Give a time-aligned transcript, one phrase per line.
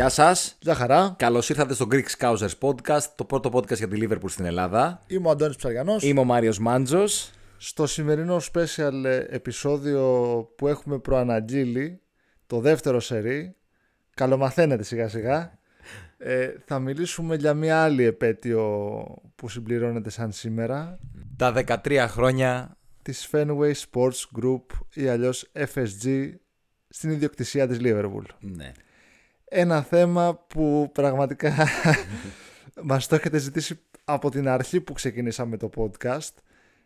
[0.00, 0.56] Γεια σας.
[0.60, 1.14] Γεια χαρά.
[1.18, 5.02] Καλώς ήρθατε στο Greek Scousers Podcast, το πρώτο podcast για τη Liverpool στην Ελλάδα.
[5.06, 6.02] Είμαι ο Αντώνης Ψαριανός.
[6.02, 7.30] Είμαι ο Μάριος Μάντζος.
[7.56, 10.02] Στο σημερινό special επεισόδιο
[10.56, 12.00] που έχουμε προαναγγείλει,
[12.46, 13.56] το δεύτερο σερί,
[14.14, 15.58] καλομαθαίνετε σιγά σιγά,
[16.18, 18.62] ε, θα μιλήσουμε για μια άλλη επέτειο
[19.36, 20.98] που συμπληρώνεται σαν σήμερα.
[21.36, 21.52] Τα
[21.84, 24.62] 13 χρόνια της Fenway Sports Group
[24.94, 26.30] ή αλλιώς FSG
[26.88, 28.24] στην ιδιοκτησία της Liverpool.
[28.40, 28.72] Ναι.
[29.52, 31.54] Ένα θέμα που πραγματικά
[32.82, 36.34] μας το έχετε ζητήσει από την αρχή που ξεκινήσαμε το podcast.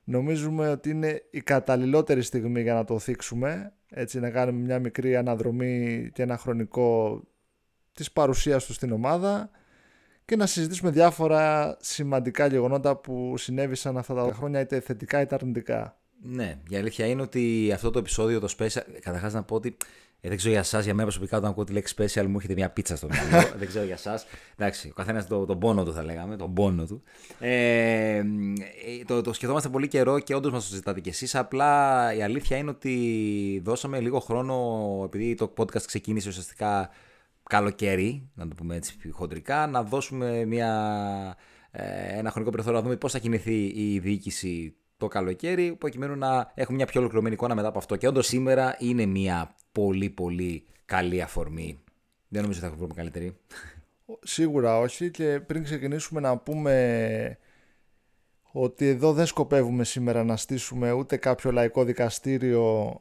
[0.04, 3.72] Νομίζουμε ότι είναι η καταλληλότερη στιγμή για να το θίξουμε.
[3.90, 7.20] Έτσι να κάνουμε μια μικρή αναδρομή και ένα χρονικό
[7.92, 9.50] της παρουσίας του στην ομάδα
[10.24, 15.98] και να συζητήσουμε διάφορα σημαντικά γεγονότα που συνέβησαν αυτά τα χρόνια είτε θετικά είτε αρνητικά.
[16.22, 18.82] Ναι, η αλήθεια είναι ότι αυτό το επεισόδιο, το special.
[19.00, 19.76] Καταρχάς να πω ότι
[20.24, 22.54] ε, δεν ξέρω για εσά, για μένα προσωπικά, όταν ακούω τη λέξη special, μου έχετε
[22.54, 23.48] μια πίτσα στο μυαλό.
[23.58, 24.22] δεν ξέρω για εσά.
[24.56, 27.02] Εντάξει, ο καθένας τον, τον πόνο του θα λέγαμε, τον πόνο του.
[27.38, 28.22] Ε,
[29.06, 31.34] το, το σκεφτόμαστε πολύ καιρό και όντως μας το ζητάτε κι εσείς.
[31.34, 34.54] Απλά η αλήθεια είναι ότι δώσαμε λίγο χρόνο,
[35.04, 36.90] επειδή το podcast ξεκίνησε ουσιαστικά
[37.42, 41.36] καλοκαίρι, να το πούμε έτσι χοντρικά, να δώσουμε μια,
[41.70, 46.52] ε, ένα χρονικό περιθώριο να δούμε πώς θα κινηθεί η διοίκηση το καλοκαίρι, προκειμένου να
[46.54, 47.96] έχουμε μια πιο ολοκληρωμένη εικόνα μετά από αυτό.
[47.96, 51.82] Και όντως σήμερα είναι μια πολύ πολύ καλή αφορμή.
[52.28, 53.36] Δεν νομίζω ότι θα έχουμε καλύτερη.
[54.22, 57.38] Σίγουρα όχι και πριν ξεκινήσουμε να πούμε
[58.52, 63.00] ότι εδώ δεν σκοπεύουμε σήμερα να στήσουμε ούτε κάποιο λαϊκό δικαστήριο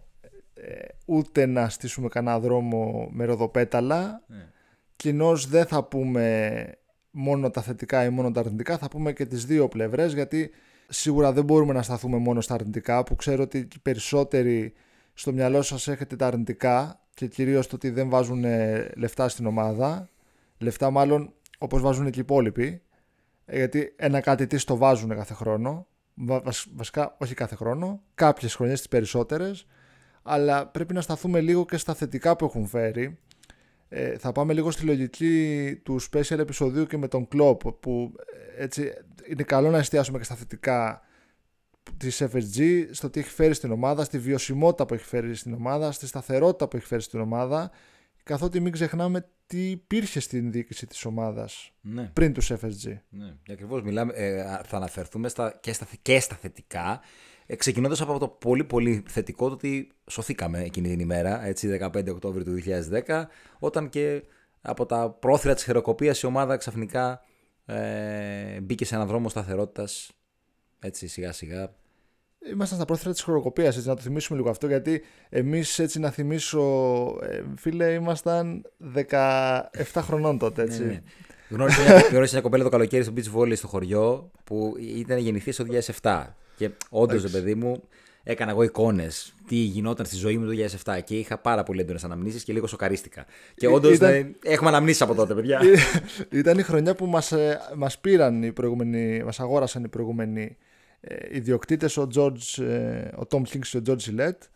[0.54, 4.24] ε, ούτε να στήσουμε κανένα δρόμο με ροδοπέταλα.
[4.28, 4.50] Ναι.
[4.96, 6.66] Κοινώς δεν θα πούμε
[7.12, 10.52] μόνο τα θετικά ή μόνο τα αρνητικά, θα πούμε και τις δύο πλευρές γιατί
[10.88, 14.74] σίγουρα δεν μπορούμε να σταθούμε μόνο στα αρνητικά που ξέρω ότι οι περισσότεροι
[15.14, 19.46] στο μυαλό σας έχετε τα αρνητικά και κυρίως το ότι δεν βάζουν ε, λεφτά στην
[19.46, 20.10] ομάδα.
[20.58, 22.82] Λεφτά μάλλον όπως βάζουν και οι υπόλοιποι
[23.46, 25.88] ε, γιατί ένα κάτι τι το βάζουν κάθε χρόνο.
[26.76, 29.68] Βασικά όχι κάθε χρόνο, κάποιες χρονιές τις περισσότερες
[30.24, 33.18] αλλά πρέπει να σταθούμε λίγο και στα θετικά που έχουν φέρει.
[33.96, 38.14] Ε, θα πάμε λίγο στη λογική του special επεισοδίου και με τον Κλόπ που
[38.58, 38.94] ε, έτσι
[39.30, 41.02] είναι καλό να εστιάσουμε και στα θετικά
[41.98, 45.92] της FSG, στο τι έχει φέρει στην ομάδα, στη βιωσιμότητα που έχει φέρει στην ομάδα,
[45.92, 47.72] στη σταθερότητα που έχει φέρει στην ομάδα
[48.24, 52.10] καθότι μην ξεχνάμε τι υπήρχε στην διοίκηση της ομάδας ναι.
[52.14, 52.98] πριν τους FSG.
[53.10, 57.02] Ναι, ακριβώς μιλάμε, ε, θα αναφερθούμε στα, και, στα, και στα θετικά
[57.46, 62.10] ε, ξεκινώντας από το πολύ πολύ θετικό το ότι σωθήκαμε εκείνη την ημέρα, έτσι 15
[62.10, 62.62] Οκτώβριου του
[63.08, 63.24] 2010,
[63.60, 64.24] όταν και
[64.62, 67.22] από τα πρόθυρα της χειροκοπίας η ομάδα ξαφνικά
[67.66, 70.12] ε, μπήκε σε έναν δρόμο σταθερότητας,
[70.80, 71.74] έτσι σιγά σιγά.
[72.52, 76.10] Ήμασταν στα πρόθυρα της χειροκοπίας, έτσι να το θυμίσουμε λίγο αυτό, γιατί εμείς έτσι να
[76.10, 76.62] θυμίσω,
[77.22, 78.66] ε, φίλε, ήμασταν
[78.96, 80.80] 17 χρονών τότε, έτσι.
[80.80, 81.02] Ναι, ναι.
[81.50, 85.66] Γνώρισε μια, μια κοπέλα το καλοκαίρι στο beach volley στο χωριό που ήταν γεννηθής στο
[86.02, 86.24] 2007
[86.56, 87.84] και όντως, παιδί μου,
[88.24, 90.52] έκανα εγώ εικόνες τι γινόταν στη ζωή μου το
[90.86, 93.26] 2007 και είχα πάρα πολύ έντονες αναμνήσεις και λίγο σοκαρίστηκα.
[93.56, 94.36] Και όντως ήταν...
[94.44, 95.62] έχουμε αναμνήσεις από τότε, παιδιά.
[96.32, 97.34] ήταν η χρονιά που μας
[97.76, 100.58] μας πήραν οι προηγούμενοι, μας αγόρασαν οι προηγούμενοι
[101.02, 104.48] ε, ιδιοκτήτες, ο, George, ε, ο Tom Hinks και ο George Gillette,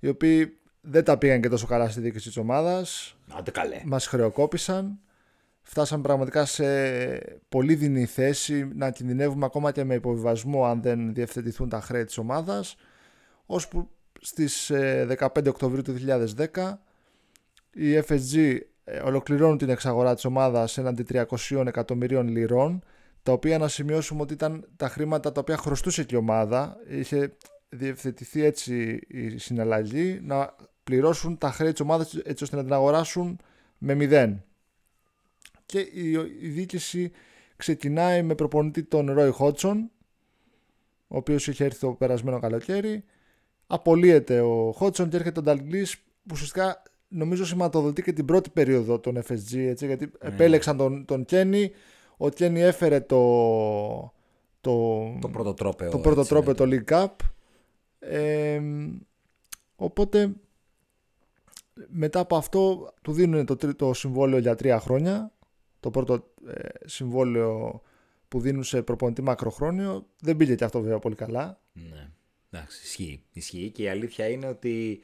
[0.00, 3.16] οι οποίοι δεν τα πήγαν και τόσο καλά στη διοίκηση της ομάδας.
[3.84, 4.98] Μας χρεοκόπησαν
[5.70, 6.64] φτάσαμε πραγματικά σε
[7.48, 8.70] πολύ δινή θέση.
[8.74, 12.76] Να κινδυνεύουμε ακόμα και με υποβιβασμό αν δεν διευθετηθούν τα χρέη της ομάδας.
[13.46, 13.88] Ώσπου
[14.20, 15.94] στις 15 ε, Οκτωβρίου του
[16.36, 16.72] 2010
[17.72, 21.04] η FSG ε, ολοκληρώνουν την εξαγορά της ομάδας έναντι
[21.48, 22.84] 300 εκατομμυρίων λιρών
[23.22, 26.76] τα οποία να σημειώσουμε ότι ήταν τα χρήματα τα οποία χρωστούσε και η ομάδα.
[26.88, 27.36] Είχε
[27.68, 30.54] διευθετηθεί έτσι η συναλλαγή να
[30.84, 33.38] πληρώσουν τα χρέη της ομάδας έτσι ώστε να την αγοράσουν
[33.78, 34.44] με μηδέν
[35.70, 36.10] και η,
[36.40, 37.12] η διοίκηση
[37.56, 39.90] ξεκινάει με προπονητή τον Ρόι Χότσον
[41.08, 43.04] ο οποίος είχε έρθει το περασμένο καλοκαίρι.
[43.66, 48.98] Απολύεται ο Χότσον και έρχεται ο Νταλγκλής που ουσιαστικά νομίζω σηματοδοτεί και την πρώτη περίοδο
[48.98, 50.16] των FSG έτσι, γιατί mm.
[50.20, 51.70] επέλεξαν τον, τον Κένι.
[52.16, 53.18] Ο Κένι έφερε το
[54.60, 57.08] το, το πρώτο τρόπαιο το, πρώτο τρόπαιο, το League Cup.
[57.98, 58.60] Ε,
[59.76, 60.32] οπότε
[61.88, 65.32] μετά από αυτό του δίνουν το τρίτο συμβόλαιο για τρία χρόνια
[65.80, 67.82] το πρώτο ε, συμβόλαιο
[68.28, 70.06] που δίνουν σε προπονητή μακροχρόνιο.
[70.20, 71.60] Δεν πήγε και αυτό βέβαια πολύ καλά.
[71.72, 72.10] Ναι,
[72.50, 73.22] εντάξει, ισχύει.
[73.32, 73.70] ισχύει.
[73.70, 75.02] Και η αλήθεια είναι ότι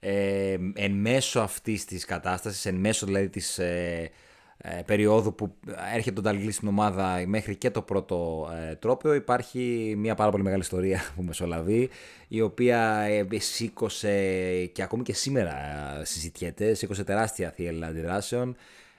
[0.00, 4.10] ε, εν μέσω αυτής της κατάστασης, εν μέσω δηλαδή της ε,
[4.56, 5.54] ε περίοδου που
[5.94, 10.42] έρχεται τον Ταλγλή στην ομάδα μέχρι και το πρώτο ε, τρόπαιο υπάρχει μια πάρα πολύ
[10.42, 11.88] μεγάλη ιστορία που μεσολαβεί
[12.28, 15.54] η οποία ε, σήκωσε και ακόμη και σήμερα
[16.02, 18.56] συζητιέται, σήκωσε τεράστια θύελα αντιδράσεων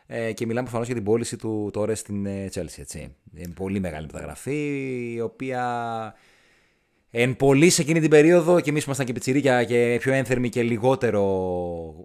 [0.07, 2.77] Ε, και μιλάμε προφανώς για την πώληση του τώρα στην ε, Chelsea.
[2.77, 3.15] Έτσι.
[3.35, 5.63] Είναι πολύ μεγάλη μεταγραφή, η οποία
[7.17, 10.61] εν πολύ σε εκείνη την περίοδο και εμείς ήμασταν και πιτσιρίκια και πιο ένθερμοι και
[10.61, 11.23] λιγότερο,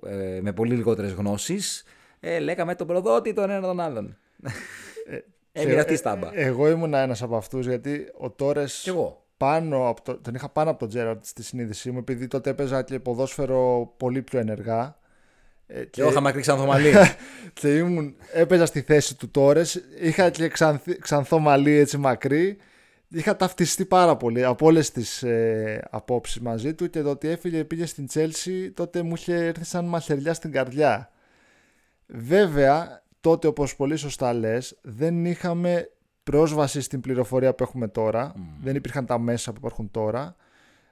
[0.06, 1.84] ε, με πολύ λιγότερες γνώσεις.
[2.20, 4.16] Ε, λέγαμε τον προδότη τον ένα τον άλλον.
[5.52, 6.30] Ε, αυτή η στάμπα.
[6.32, 8.86] Ε, εγώ ήμουν ένας από αυτούς γιατί ο Τόρες.
[8.86, 9.24] εγώ.
[9.36, 12.82] Πάνω από το, τον είχα πάνω από τον Τζέραρτ στη συνείδησή μου, επειδή τότε έπαιζα
[12.82, 14.98] και ποδόσφαιρο πολύ πιο ενεργά.
[15.72, 16.92] Ε, και, εγώ είχα μακρύ ξανθό μαλλί.
[17.60, 19.82] και ήμουν, έπαιζα στη θέση του Τόρες.
[20.00, 22.56] Είχα και ξανθ, ξανθό μαλλί έτσι μακρύ.
[23.08, 27.64] Είχα ταυτιστεί πάρα πολύ από όλες τις ε, απόψεις μαζί του και το ότι έφυγε
[27.64, 31.10] πήγε στην Τσέλσι τότε μου είχε έρθει σαν μαχαιριά στην καρδιά.
[32.06, 35.90] Βέβαια, τότε όπως πολύ σωστά λες, δεν είχαμε
[36.22, 38.34] πρόσβαση στην πληροφορία που έχουμε τώρα.
[38.62, 40.36] Δεν υπήρχαν τα μέσα που υπάρχουν τώρα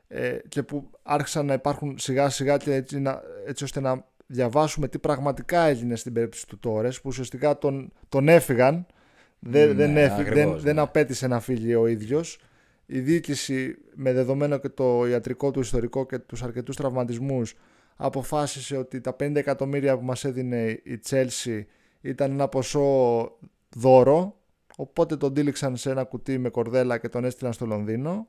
[0.08, 4.88] ε, και που άρχισαν να υπάρχουν σιγά σιγά και έτσι, να, έτσι ώστε να διαβάσουμε
[4.88, 8.86] τι πραγματικά έγινε στην περίπτωση του Τόρες που ουσιαστικά τον, τον έφυγαν.
[9.38, 10.56] Δεν, δεν, ναι, δεν, ναι.
[10.56, 12.40] δεν απέτησε να φύγει ο ίδιος.
[12.86, 17.54] Η διοίκηση με δεδομένο και το ιατρικό του ιστορικό και τους αρκετούς τραυματισμούς
[17.96, 21.62] αποφάσισε ότι τα 50 εκατομμύρια που μας έδινε η Chelsea
[22.00, 23.30] ήταν ένα ποσό
[23.76, 24.36] δώρο.
[24.76, 28.28] Οπότε τον τύλιξαν σε ένα κουτί με κορδέλα και τον έστειλαν στο Λονδίνο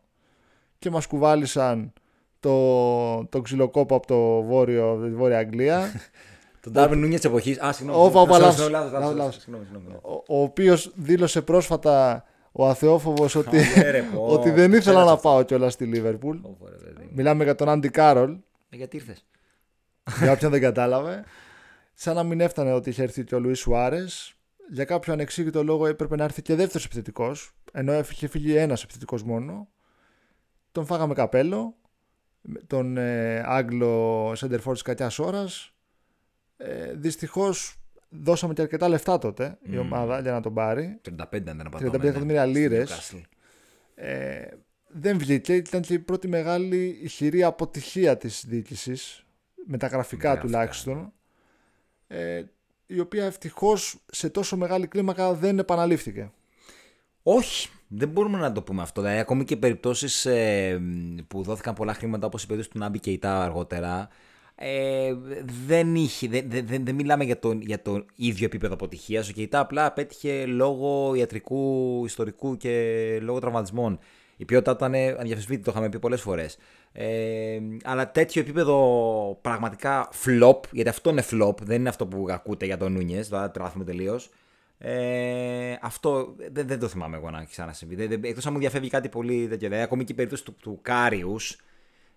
[0.80, 1.94] και μας κουβάλισαν
[2.40, 5.92] το, το ξυλοκόπο από το βόρειο, τη Βόρεια Αγγλία
[6.62, 7.60] τον Ντάρβιν Νούνιε τη εποχής.
[7.62, 8.00] Α, συγγνώμη.
[10.28, 13.58] Ο οποίος δήλωσε πρόσφατα ο αθεόφοβος ότι,
[14.36, 16.38] ότι δεν ήθελα να πάω κιόλας στη Λίβερπουλ.
[17.14, 18.38] Μιλάμε για τον Άντι Κάρολ.
[18.70, 19.26] Ε, γιατί ήρθες;
[20.22, 21.24] Για όποιον δεν κατάλαβε.
[21.94, 24.34] Σαν να μην έφτανε ότι είχε έρθει και ο Λουίς Σουάρες.
[24.72, 27.52] Για κάποιο ανεξήγητο λόγο έπρεπε να έρθει και δεύτερος επιθετικός.
[27.72, 29.68] Ενώ είχε φύγει ένας επιθετικός μόνο.
[30.72, 31.76] Τον φάγαμε καπέλο.
[32.68, 35.74] Τον ε, Άγγλο Σέντερφορ της κακιάς ώρας.
[36.58, 41.00] Ε, Δυστυχώς δώσαμε και αρκετά λεφτά τότε η ομάδα για να τον πάρει.
[41.10, 43.16] 35 δεν 35 εκατομμύρια λίρες.
[43.96, 44.46] Ε,
[44.88, 45.56] δεν βγήκε.
[45.56, 49.24] Ήταν και η πρώτη μεγάλη ισχυρή αποτυχία της διοίκησης.
[49.66, 51.14] Με τα γραφικά τουλάχιστον.
[52.08, 52.44] Ε,
[52.86, 56.32] η οποία ευτυχώς σε τόσο μεγάλη κλίμακα δεν επαναλήφθηκε.
[57.24, 59.02] Όχι, δεν μπορούμε να το πούμε αυτό.
[59.02, 60.82] Δηλαδή, ακόμη και περιπτώσεις ε,
[61.28, 64.10] που δόθηκαν πολλά χρήματα, όπως η περίπτωση του Νάμπι Κεϊτά αργότερα,
[64.56, 65.14] ε,
[65.66, 69.30] δεν, είχε, δεν, δεν, δεν μιλάμε για το, για το ίδιο επίπεδο αποτυχίας.
[69.30, 74.00] Ο Κεϊτά απλά πέτυχε λόγω ιατρικού, ιστορικού και λόγω τραυματισμών.
[74.38, 76.58] Η ποιότητα ήταν αδιαμφισβήτητη, το είχαμε πει πολλές φορές.
[76.92, 82.66] Ε, αλλά τέτοιο επίπεδο πραγματικά flop, γιατί αυτό είναι flop, δεν είναι αυτό που ακούτε
[82.66, 84.30] για τον Νούνιες, τώρα τρελαθούμε τελείως.
[84.82, 88.04] Ε, αυτό δεν, δεν το θυμάμαι εγώ να ξανασυμβεί.
[88.22, 89.68] Εκτός αν μου διαφεύγει κάτι πολύ τέτοιο.
[89.68, 91.62] Δηλαδή, ακόμη και η περίπτωση του, του Κάριους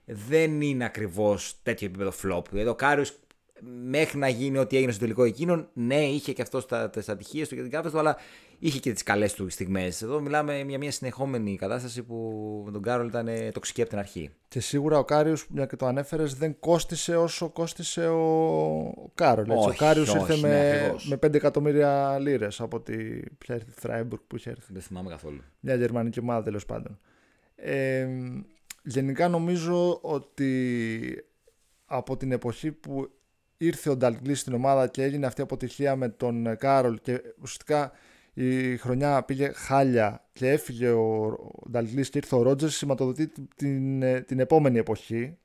[0.05, 2.49] δεν είναι ακριβώς τέτοιο επίπεδο flop.
[2.51, 3.05] Δηλαδή, ο Κάριους
[3.65, 7.47] μέχρι να γίνει ό,τι έγινε στο τελικό εκείνον, ναι, είχε και αυτό τα, τις ατυχίες
[7.47, 8.17] του και τις γκάφες του, αλλά
[8.59, 10.03] είχε και τις καλές του στιγμές.
[10.03, 12.17] Εδώ μιλάμε για μια συνεχόμενη κατάσταση που
[12.65, 14.31] με τον Κάρολ ήταν τοξική από την αρχή.
[14.49, 18.23] Και σίγουρα ο Κάριους, μια και το ανέφερες, δεν κόστησε όσο κόστησε ο,
[18.79, 19.51] ο Κάρολ.
[19.51, 19.69] Έτσι.
[19.69, 22.95] ο Κάριους ήρθε με, ναι, με 5 εκατομμύρια λίρες από τη.
[23.39, 24.73] Ποια ήρθε, Φράιμπουργκ που είχε έρθει.
[24.73, 25.41] Δεν θυμάμαι καθόλου.
[25.61, 26.99] Μια γερμανική ομάδα τέλος πάντων.
[27.55, 28.09] Ε,
[28.83, 31.25] γενικά νομίζω ότι
[31.87, 33.11] από την εποχή που
[33.67, 37.93] ήρθε ο Νταλγκλής στην ομάδα και έγινε αυτή η αποτυχία με τον Κάρολ και ουσιαστικά
[38.33, 41.39] η χρονιά πήγε χάλια και έφυγε ο
[41.71, 45.37] Νταλγκλής και ήρθε ο Ρότζερς σηματοδοτεί την, την επόμενη εποχή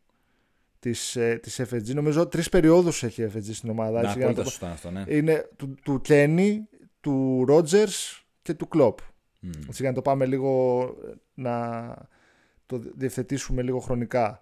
[0.79, 1.93] της, ε, της FSG.
[1.93, 4.01] Νομίζω τρεις περιόδους έχει η FSG στην ομάδα.
[4.01, 5.03] Να, πολύ σωστά αυτό, ναι.
[5.07, 6.67] Είναι του, του Κένι,
[7.01, 8.99] του Ρότζερς και του Κλόπ.
[8.99, 9.49] Mm.
[9.67, 10.89] Έτσι για να το πάμε λίγο
[11.33, 11.93] να
[12.65, 14.41] το διευθετήσουμε λίγο χρονικά.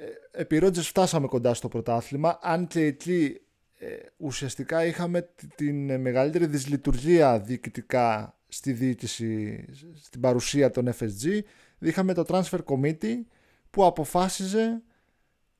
[0.00, 3.40] Ε, επί Ρότζερς φτάσαμε κοντά στο πρωτάθλημα, αν και εκεί
[3.78, 3.86] ε,
[4.16, 9.64] ουσιαστικά είχαμε την μεγαλύτερη δυσλειτουργία διοικητικά στη διοίκηση,
[10.02, 11.40] στην παρουσία των FSG.
[11.78, 13.16] Είχαμε το Transfer Committee
[13.70, 14.82] που αποφάσιζε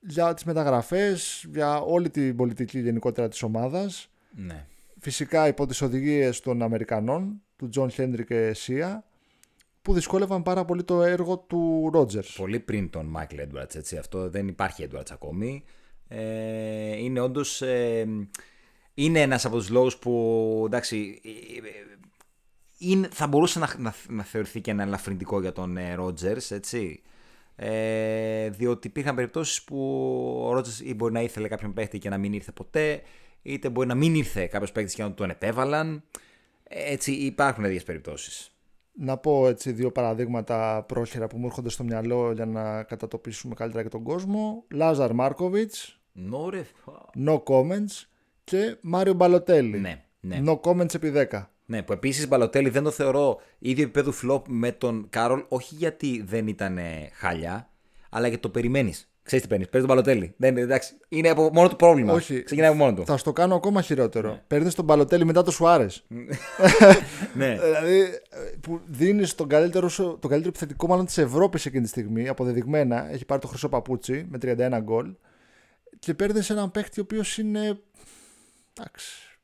[0.01, 4.11] για τις μεταγραφές, για όλη την πολιτική γενικότερα της ομάδας.
[4.31, 4.67] Ναι.
[5.01, 9.08] Φυσικά υπό τις οδηγίες των Αμερικανών, του Τζον Χέντρι και Σία
[9.83, 12.25] που δυσκόλευαν πάρα πολύ το έργο του Ρότζερ.
[12.37, 13.97] Πολύ πριν τον Μάικλ Έντουαρτ, έτσι.
[13.97, 15.65] Αυτό δεν υπάρχει Έντουαρτ ακόμη.
[16.09, 17.63] Ε, είναι όντως.
[17.63, 18.07] Ε,
[18.95, 21.21] είναι ένας από τους λόγους που εντάξει.
[22.79, 27.03] Είναι, θα μπορούσε να, να, να, θεωρηθεί και ένα ελαφρυντικό για τον Ρότζερ, έτσι.
[27.57, 29.79] Ε, διότι υπήρχαν περιπτώσεις που
[30.47, 33.03] ο Ρότζερ ή μπορεί να ήθελε κάποιον παίχτη και να μην ήρθε ποτέ,
[33.43, 36.03] είτε μπορεί να μην ήρθε κάποιος παίχτη και να τον επέβαλαν.
[36.69, 38.58] Έτσι υπάρχουν τέτοιες περιπτώσεις
[39.01, 43.83] να πω έτσι δύο παραδείγματα πρόχειρα που μου έρχονται στο μυαλό για να κατατοπίσουμε καλύτερα
[43.83, 44.65] και τον κόσμο.
[44.71, 46.01] Λάζαρ Μάρκοβιτς,
[46.31, 46.63] no,
[47.27, 48.07] no comments
[48.45, 49.79] και Μάριο Μπαλοτέλη.
[49.79, 50.05] Ναι.
[50.21, 50.43] Ναι.
[50.47, 51.43] No comments επί 10.
[51.67, 56.23] Ναι, που επίσης Μπαλοτέλη δεν το θεωρώ ίδιο επίπεδο flop με τον Κάρολ, όχι γιατί
[56.27, 57.71] δεν ήταν ε, χάλια,
[58.11, 59.13] αλλά γιατί το περιμένεις.
[59.29, 59.69] Ξέρεις τι παίρνεις.
[59.69, 60.35] Παίρνεις τον Μπαλοτέλη.
[60.37, 62.13] Δεν, είναι, εντάξει, είναι από μόνο του πρόβλημα.
[62.13, 62.43] Όχι.
[62.43, 63.05] Ξεκινάει από μόνο του.
[63.05, 64.31] Θα στο κάνω ακόμα χειρότερο.
[64.31, 64.43] Ναι.
[64.47, 66.05] Παίρνεις τον Μπαλοτέλη μετά το Σουάρες.
[67.35, 67.59] ναι.
[67.65, 68.21] δηλαδή
[68.61, 73.11] που δίνεις τον καλύτερο, τον καλύτερο επιθετικό μάλλον της Ευρώπης εκείνη τη στιγμή, αποδεδειγμένα.
[73.11, 75.15] Έχει πάρει το χρυσό παπούτσι με 31 γκολ.
[75.99, 77.79] Και παίρνεις έναν παίχτη ο οποίος είναι.
[78.79, 79.39] Εντάξει.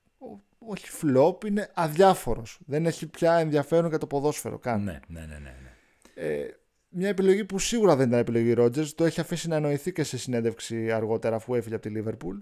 [0.59, 2.59] Όχι φλόπ, είναι αδιάφορος.
[2.67, 4.83] Δεν έχει πια ενδιαφέρον για το ποδόσφαιρο καν.
[4.83, 5.26] Ναι, ναι, ναι.
[5.26, 5.73] ναι, ναι.
[6.14, 6.57] Ε,
[6.97, 8.95] μια επιλογή που σίγουρα δεν ήταν επιλογή Ρότζερ.
[8.95, 12.37] Το έχει αφήσει να εννοηθεί και σε συνέντευξη αργότερα αφού έφυγε από τη Λίβερπουλ.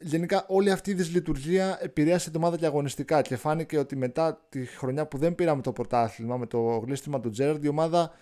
[0.00, 5.06] Γενικά όλη αυτή η δυσλειτουργία επηρέασε την ομάδα διαγωνιστικά και φάνηκε ότι μετά τη χρονιά
[5.06, 8.12] που δεν πήραμε το πρωτάθλημα με το γλίστημα του Τζέραρντ η ομάδα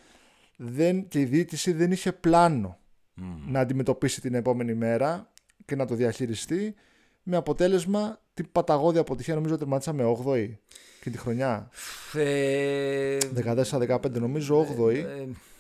[0.56, 2.78] δεν, και η διοίκηση δεν είχε πλάνο
[3.46, 5.32] να αντιμετωπίσει την επόμενη μέρα
[5.64, 6.74] και να το διαχειριστεί
[7.22, 10.48] με αποτέλεσμα την παταγώδη αποτυχία νομίζω τερματίσαμε 8η
[11.02, 11.68] και τη χρονιά.
[12.12, 13.18] Ε,
[13.88, 14.94] 14-15 νομίζω 8η.
[14.94, 15.04] Ε,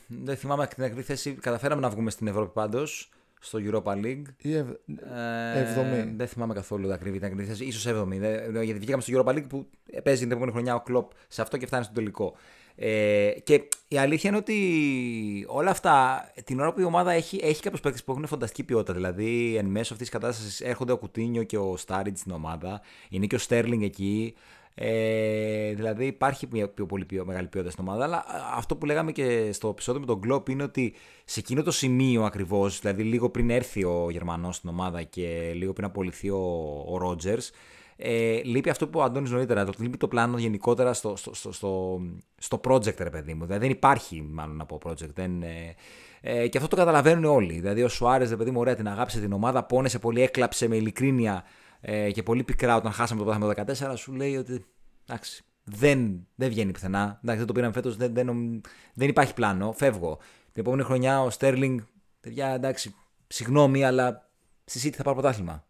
[0.06, 1.32] δεν θυμάμαι την ακριβή θέση.
[1.32, 4.22] Καταφέραμε να βγούμε στην Ευρώπη πάντως στο Europa League.
[4.42, 4.68] Ή ευ...
[4.68, 7.64] ε, δεν θυμάμαι καθόλου την ακριβή, την ακριβή θέση.
[7.64, 8.18] ίσως 7η.
[8.62, 9.66] Γιατί βγήκαμε στο Europa League που
[10.02, 12.34] παίζει την επόμενη χρονιά ο Κλοπ σε αυτό και φτάνει στο τελικό.
[12.74, 17.62] Ε, και η αλήθεια είναι ότι όλα αυτά την ώρα που η ομάδα έχει, έχει
[17.62, 18.92] κάποιου παίκτες που έχουν φανταστική ποιότητα.
[18.92, 22.80] Δηλαδή, εν μέσω αυτής της κατάστασης έρχονται ο Κουτίνιο και ο Στάριτ στην ομάδα.
[23.08, 24.34] Είναι και ο Στέρλινγκ εκεί.
[24.74, 28.04] Ε, δηλαδή υπάρχει μια πιο πολύ πιο μεγάλη ποιότητα στην ομάδα.
[28.04, 28.24] Αλλά
[28.54, 32.24] αυτό που λέγαμε και στο επεισόδιο με τον Κλοπ είναι ότι σε εκείνο το σημείο
[32.24, 37.50] ακριβώς, δηλαδή λίγο πριν έρθει ο Γερμανός στην ομάδα και λίγο πριν απολυθεί ο Ρότζερς,
[37.96, 41.52] ε, λείπει αυτό που ο Αντώνης νωρίτερα, το, λείπει το πλάνο γενικότερα στο, στο, στο,
[41.52, 42.00] στο,
[42.38, 43.44] στο project, ρε παιδί μου.
[43.44, 45.12] Δηλαδή δεν υπάρχει, μάλλον να πω project.
[45.14, 45.74] Δεν, ε,
[46.20, 47.52] ε, και αυτό το καταλαβαίνουν όλοι.
[47.52, 50.76] Δηλαδή ο Σουάρες, ρε παιδί μου, ωραία, την αγάπησε την ομάδα, πόνεσε πολύ, έκλαψε με
[50.76, 51.44] ειλικρίνεια
[51.84, 53.92] ε, και πολύ πικρά όταν χάσαμε το πάθαμε το 14.
[53.96, 54.64] Σου λέει ότι
[55.06, 57.18] εντάξει, δεν, δεν βγαίνει πουθενά.
[57.22, 58.60] Εντάξει, δεν το πήραμε φέτος, δεν, δεν,
[58.94, 59.72] δεν υπάρχει πλάνο.
[59.72, 60.18] Φεύγω.
[60.52, 61.80] Την επόμενη χρονιά ο Στέρλινγκ,
[62.20, 62.94] παιδιά, εντάξει,
[63.26, 64.30] συγγνώμη, αλλά
[64.64, 65.64] στη City θα πάρω πρωτάθλημα.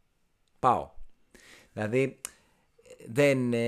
[0.58, 0.90] Πάω.
[1.72, 2.20] Δηλαδή,
[3.06, 3.58] δεν, ε,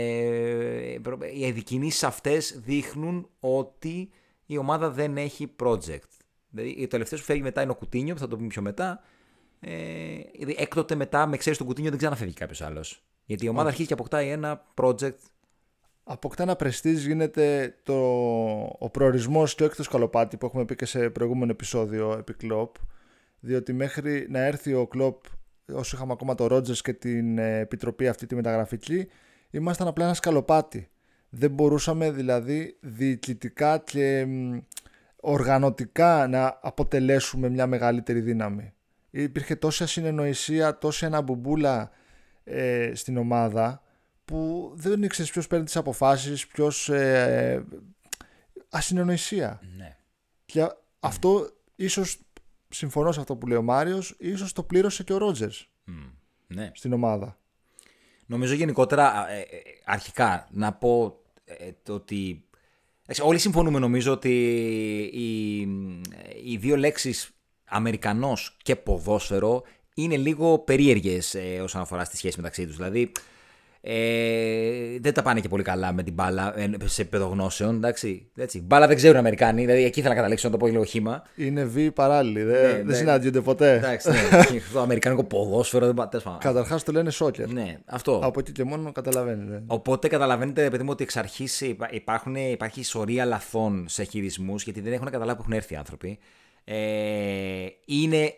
[1.32, 4.10] οι ειδικινήσεις αυτές δείχνουν ότι
[4.46, 6.08] η ομάδα δεν έχει project.
[6.48, 9.02] Δηλαδή, ο τελευταίο που φεύγει μετά είναι ο Κουτίνιο, που θα το πούμε πιο μετά.
[9.66, 9.72] Ε,
[10.32, 13.04] δηλαδή, έκτοτε μετά, με ξέρεις τον Κουτίνιο, δεν ξαναφεύγει κάποιος άλλος.
[13.24, 15.18] Γιατί η ομάδα αρχίζει και αποκτάει ένα project.
[16.04, 17.94] Αποκτά ένα πρεστή, γίνεται το,
[18.78, 22.74] ο προορισμός του έκτος σκαλοπάτι που έχουμε πει και σε προηγούμενο επεισόδιο επί Κλοπ.
[23.40, 25.24] Διότι μέχρι να έρθει ο Κλοπ
[25.72, 29.06] όσο είχαμε ακόμα το Ρότζερ και την ε, επιτροπή αυτή τη μεταγραφική,
[29.50, 30.88] ήμασταν απλά ένας σκαλοπάτι.
[31.28, 34.26] Δεν μπορούσαμε δηλαδή διοικητικά και
[35.16, 38.72] οργανωτικά να αποτελέσουμε μια μεγαλύτερη δύναμη.
[39.16, 41.90] Υπήρχε τόσα συνεννοησία, τόση αναμπουμπούλα
[42.44, 43.82] ε, στην ομάδα
[44.24, 46.88] που δεν ήξερες ποιος παίρνει τις αποφάσεις, ποιος.
[46.88, 47.64] Ε,
[48.68, 49.60] ασυνεννοησία.
[49.76, 49.96] Ναι.
[50.46, 50.66] Και
[51.00, 52.18] αυτό ίσως
[52.68, 55.70] συμφωνώ σε αυτό που λέει ο Μάριος, ίσως το πλήρωσε και ο Ρότζερς
[56.46, 56.70] ναι.
[56.74, 57.38] στην ομάδα.
[58.26, 62.44] Νομίζω γενικότερα, ε, ε, αρχικά, να πω ε, ότι.
[63.22, 64.30] Όλοι συμφωνούμε νομίζω ότι
[65.12, 65.60] οι,
[66.52, 67.33] οι δύο λέξεις
[67.74, 69.62] Αμερικανός και ποδόσφαιρο
[69.94, 72.76] είναι λίγο περίεργες όσον αφορά στη σχέση μεταξύ τους.
[72.76, 73.12] Δηλαδή,
[73.86, 76.54] ε, δεν τα πάνε και πολύ καλά με την μπάλα
[76.84, 77.74] σε επίπεδο γνώσεων.
[77.74, 78.60] Εντάξει, έτσι.
[78.60, 81.22] Μπάλα δεν ξέρουν οι Αμερικάνοι, δηλαδή εκεί θα καταλήξω να το πω λίγο χήμα.
[81.36, 82.94] Είναι β παράλληλοι, δεν, ναι, δεν ναι.
[82.94, 83.74] συναντιούνται ποτέ.
[83.74, 84.16] Εντάξει, ναι.
[84.72, 87.52] το αμερικάνικο ποδόσφαιρο δεν πατέ Καταρχάς το λένε σόκερ.
[87.52, 88.20] Ναι, αυτό.
[88.22, 89.62] Από εκεί και μόνο καταλαβαίνετε.
[89.66, 91.62] Οπότε καταλαβαίνετε, παιδί μου, ότι εξ αρχής
[92.50, 96.18] υπάρχει σωρία λαθών σε χειρισμούς γιατί δεν έχουν καταλάβει που έχουν έρθει οι άνθρωποι.
[96.64, 98.34] Ε, είναι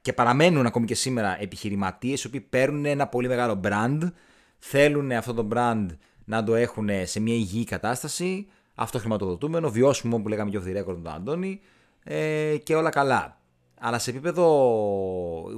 [0.00, 4.12] και παραμένουν ακόμη και σήμερα επιχειρηματίες οι οποίοι παίρνουν ένα πολύ μεγάλο brand,
[4.58, 5.86] θέλουν αυτό το brand
[6.24, 10.78] να το έχουν σε μια υγιή κατάσταση, αυτό χρηματοδοτούμενο, βιώσιμο που λέγαμε και off the
[10.78, 11.60] record με τον Αντώνη
[12.04, 13.40] ε, και όλα καλά.
[13.80, 14.46] Αλλά σε επίπεδο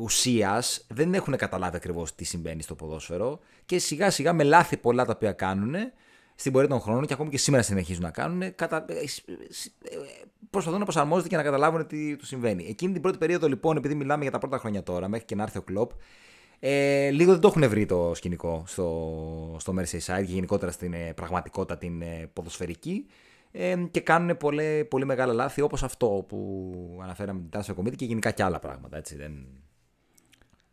[0.00, 5.04] ουσίας δεν έχουν καταλάβει ακριβώς τι συμβαίνει στο ποδόσφαιρο και σιγά σιγά με λάθη πολλά
[5.04, 5.74] τα οποία κάνουν
[6.34, 8.84] στην πορεία των χρόνων και ακόμη και σήμερα συνεχίζουν να κάνουν, κατα...
[10.54, 12.66] Ε, ε, προσπαθούν να προσαρμόζονται και να καταλάβουν τι τους συμβαίνει.
[12.68, 15.42] Εκείνη την πρώτη περίοδο, λοιπόν, επειδή μιλάμε για τα πρώτα χρόνια τώρα, μέχρι και να
[15.42, 15.90] έρθει ο Κλοπ,
[16.58, 21.12] ε, λίγο δεν το έχουν βρει το σκηνικό στο, στο Merseyside και γενικότερα στην ε,
[21.12, 23.06] πραγματικότητα την ε, ποδοσφαιρική
[23.50, 28.04] ε, και κάνουν πολύ, πολύ μεγάλα λάθη όπως αυτό που αναφέραμε την Τάσο Κομίτη και
[28.04, 28.96] γενικά και άλλα πράγματα.
[28.96, 29.32] Έτσι, δεν...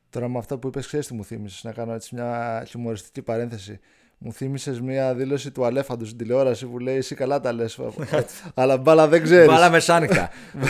[0.10, 3.80] Τώρα με αυτά που είπες ξέρεις τι μου θύμισες, να κάνω έτσι μια χιουμοριστική παρένθεση.
[4.24, 7.80] Μου θύμισες μια δήλωση του Αλέφαντου στην τηλεόραση που λέει Εσύ καλά τα λες.
[8.54, 9.48] αλλά μπάλα δεν ξέρεις.
[9.48, 10.30] Μπάλα μεσάνυχτα.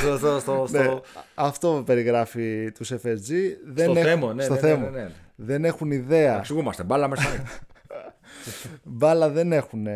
[0.71, 0.99] ναι,
[1.35, 3.29] αυτό περιγράφει τους FSG.
[3.65, 4.89] Δεν στο θέμα, ναι, στο ναι, θέμα.
[4.89, 6.37] Ναι, ναι, δεν έχουν ιδέα.
[6.37, 6.83] Εξηγούμαστε.
[6.83, 7.27] Μπάλα μέσα.
[8.83, 9.87] μπάλα δεν έχουν,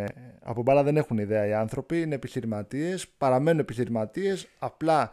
[0.43, 2.01] από μπάλα δεν έχουν ιδέα οι άνθρωποι.
[2.01, 4.47] Είναι επιχειρηματίες, παραμένουν επιχειρηματίες.
[4.59, 5.11] Απλά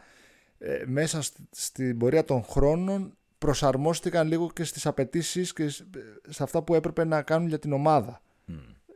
[0.57, 1.21] ε, μέσα
[1.51, 5.67] στην πορεία των χρόνων προσαρμόστηκαν λίγο και στις απαιτήσεις και
[6.29, 8.21] σε αυτά που έπρεπε να κάνουν για την ομάδα.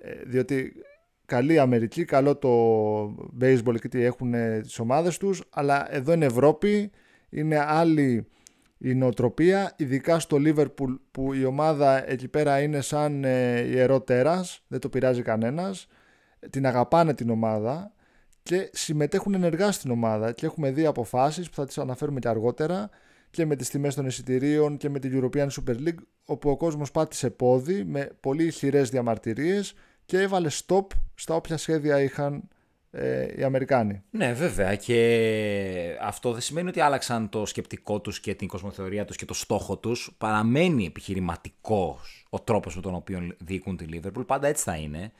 [0.08, 0.74] Ε, διότι
[1.26, 2.52] καλή Αμερική, καλό το
[3.42, 6.92] baseball και τι έχουν τις ομάδες τους, αλλά εδώ είναι Ευρώπη,
[7.30, 8.28] είναι άλλη
[8.78, 14.64] η νοοτροπία, ειδικά στο Liverpool που η ομάδα εκεί πέρα είναι σαν ε, ιερό τέρας,
[14.68, 15.88] δεν το πειράζει κανένας,
[16.50, 17.92] την αγαπάνε την ομάδα
[18.44, 22.90] και συμμετέχουν ενεργά στην ομάδα και έχουμε δει αποφάσεις που θα τις αναφέρουμε και αργότερα
[23.30, 26.92] και με τις τιμές των εισιτηρίων και με την European Super League όπου ο κόσμος
[26.92, 29.74] πάτησε πόδι με πολύ ισχυρέ διαμαρτυρίες
[30.08, 30.86] και έβαλε stop
[31.16, 32.44] στα όποια σχέδια είχαν
[32.92, 34.04] ε, οι Αμερικάνοι.
[34.10, 34.76] Ναι, βέβαια.
[34.76, 39.34] Και αυτό δεν σημαίνει ότι άλλαξαν το σκεπτικό τους και την κοσμοθεωρία τους και το
[39.34, 40.16] στόχο τους.
[40.18, 44.24] Παραμένει επιχειρηματικός ο τρόπος με τον οποίο διοικούν τη Λίβερπουλ.
[44.24, 45.12] Πάντα έτσι θα είναι.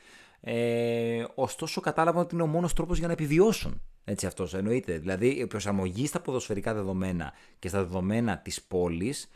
[0.42, 3.82] Ε, ωστόσο, κατάλαβαν ότι είναι ο μόνος τρόπος για να επιβιώσουν.
[4.06, 4.98] Έτσι αυτός εννοείται.
[4.98, 9.30] Δηλαδή, η προσαρμογή στα ποδοσφαιρικά δεδομένα και στα δεδομένα της πόλης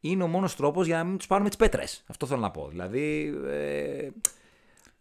[0.00, 2.04] είναι ο μόνος τρόπος για να μην τους πάρουμε τις πέτρες.
[2.06, 2.68] Αυτό θέλω να πω.
[2.68, 4.08] Δηλαδή, ε,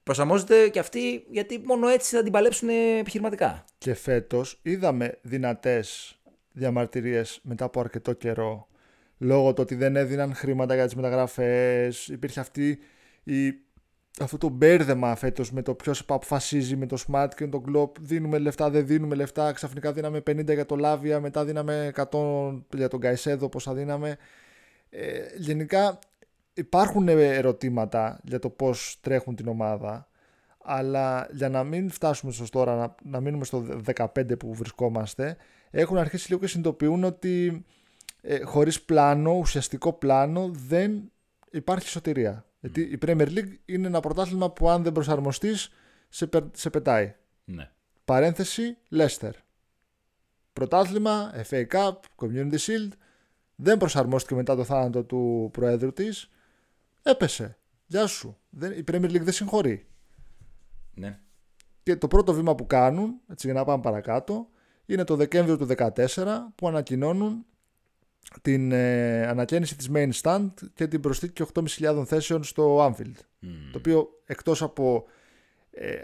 [0.03, 2.69] προσαρμόζεται και αυτοί γιατί μόνο έτσι θα την παλέψουν
[2.99, 3.65] επιχειρηματικά.
[3.77, 6.17] Και φέτος είδαμε δυνατές
[6.51, 8.67] διαμαρτυρίες μετά από αρκετό καιρό
[9.17, 12.07] λόγω του ότι δεν έδιναν χρήματα για τις μεταγραφές.
[12.07, 12.79] Υπήρχε αυτή
[13.23, 13.53] η
[14.19, 17.99] αυτό το μπέρδεμα φέτος με το ποιος αποφασίζει με το Smart και το Globe.
[17.99, 19.51] Δίνουμε λεφτά, δεν δίνουμε λεφτά.
[19.51, 24.17] Ξαφνικά δίναμε 50 για το Λάβια, μετά δίναμε 100 για τον Καϊσέδο, πόσα δίναμε.
[24.89, 25.99] Ε, γενικά
[26.53, 30.07] υπάρχουν ερωτήματα για το πώς τρέχουν την ομάδα
[30.63, 35.37] αλλά για να μην φτάσουμε στο τώρα, να, να μείνουμε στο 15 που βρισκόμαστε
[35.71, 37.65] έχουν αρχίσει λίγο και συνειδητοποιούν ότι
[38.21, 41.11] ε, χωρίς πλάνο, ουσιαστικό πλάνο δεν
[41.51, 42.45] υπάρχει σωτηρία.
[42.59, 45.69] Γιατί η Premier League είναι ένα πρωτάθλημα που αν δεν προσαρμοστείς
[46.09, 47.15] σε, σε πετάει.
[47.45, 47.71] Ναι.
[48.05, 49.31] Παρένθεση, Leicester.
[50.53, 52.91] Πρωτάθλημα, FA Cup, Community Shield,
[53.55, 56.29] δεν προσαρμόστηκε μετά το θάνατο του προέδρου της
[57.03, 57.57] έπεσε.
[57.85, 58.37] Γεια σου.
[58.49, 59.87] Δεν, η Premier League δεν συγχωρεί.
[60.93, 61.19] Ναι.
[61.83, 64.49] Και το πρώτο βήμα που κάνουν, έτσι για να πάμε παρακάτω,
[64.85, 67.45] είναι το Δεκέμβριο του 2014 που ανακοινώνουν
[68.41, 73.15] την ε, ανακαίνιση της main stand και την προσθήκη 8.500 θέσεων στο Anfield.
[73.71, 75.05] Το οποίο εκτός από
[75.71, 76.01] ε,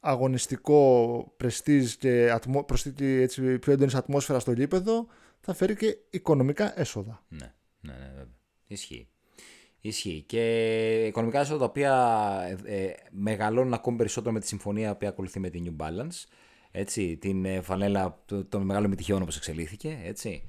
[0.00, 5.06] αγωνιστικό πρεστίζ και ατμο, προσθήκη έτσι, πιο έντονης ατμόσφαιρας στο γήπεδο
[5.40, 7.24] θα φέρει και οικονομικά έσοδα.
[7.28, 8.24] Ναι, ναι, ναι, ναι.
[8.66, 9.08] Ισχύει.
[9.80, 10.24] Ισχύει.
[10.26, 15.40] Και οικονομικά έσοδα τα οποία ε, ε, μεγαλώνουν ακόμη περισσότερο με τη συμφωνία που ακολουθεί
[15.40, 16.24] με την New Balance.
[16.70, 19.98] Έτσι, την ε, φανέλα των μεγάλων επιτυχιών όπως εξελίχθηκε.
[20.04, 20.42] Έτσι.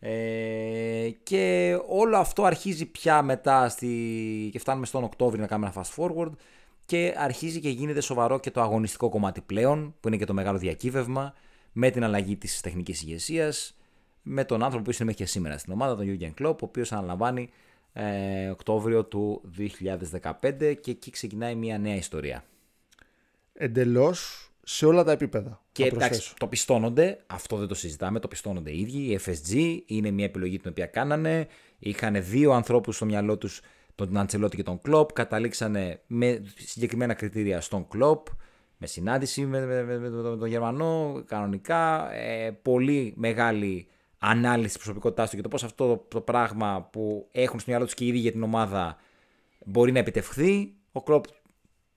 [0.00, 4.48] Ε, και όλο αυτό αρχίζει πια μετά στη...
[4.52, 6.30] και φτάνουμε στον Οκτώβριο να κάνουμε ένα fast forward
[6.84, 10.58] και αρχίζει και γίνεται σοβαρό και το αγωνιστικό κομμάτι πλέον που είναι και το μεγάλο
[10.58, 11.34] διακύβευμα
[11.72, 13.76] με την αλλαγή της τεχνικής ηγεσίας,
[14.22, 16.92] με τον άνθρωπο που είναι μέχρι και σήμερα στην ομάδα, τον Jürgen Klopp, ο οποίος
[16.92, 17.50] αναλαμβάνει
[18.00, 22.44] ε, Οκτώβριο του 2015 και εκεί ξεκινάει μια νέα ιστορία.
[23.52, 25.62] Εντελώς σε όλα τα επίπεδα.
[25.72, 28.98] Και εντάξει, το πιστώνονται, αυτό δεν το συζητάμε, το πιστώνονται οι ίδιοι.
[28.98, 31.46] Η FSG είναι μια επιλογή την οποία κάνανε.
[31.78, 33.60] Είχαν δύο ανθρώπους στο μυαλό τους,
[33.94, 35.12] τον Αντσελότη και τον Κλοπ.
[35.12, 38.26] Καταλήξανε με συγκεκριμένα κριτήρια στον Κλοπ.
[38.78, 42.12] Με συνάντηση με, με, με, με τον, τον Γερμανό, κανονικά.
[42.14, 47.60] Ε, πολύ μεγάλη ανάλυση της προσωπικότητάς του και το πώς αυτό το πράγμα που έχουν
[47.60, 48.96] στο μυαλό τους και οι ίδιοι για την ομάδα
[49.64, 50.74] μπορεί να επιτευχθεί.
[50.92, 51.24] Ο Κλοπ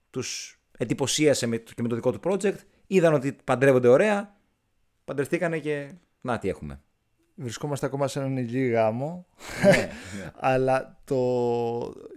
[0.10, 2.58] τους εντυπωσίασε με, και με το δικό του project.
[2.88, 4.36] Είδαν ότι παντρεύονται ωραία.
[5.06, 6.82] Παντρευτήκανε και να τι έχουμε.
[7.36, 9.26] Βρισκόμαστε ακόμα σε έναν υγιή γάμο.
[9.64, 10.32] ναι, ναι.
[10.50, 11.18] Αλλά το...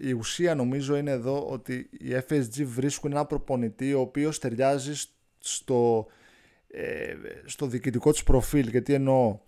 [0.01, 4.93] η ουσία νομίζω είναι εδώ ότι οι FSG βρίσκουν ένα προπονητή ο οποίος ταιριάζει
[5.39, 6.07] στο,
[6.69, 7.15] ε,
[7.45, 8.69] στο διοικητικό τους προφίλ.
[8.69, 9.39] Γιατί εννοώ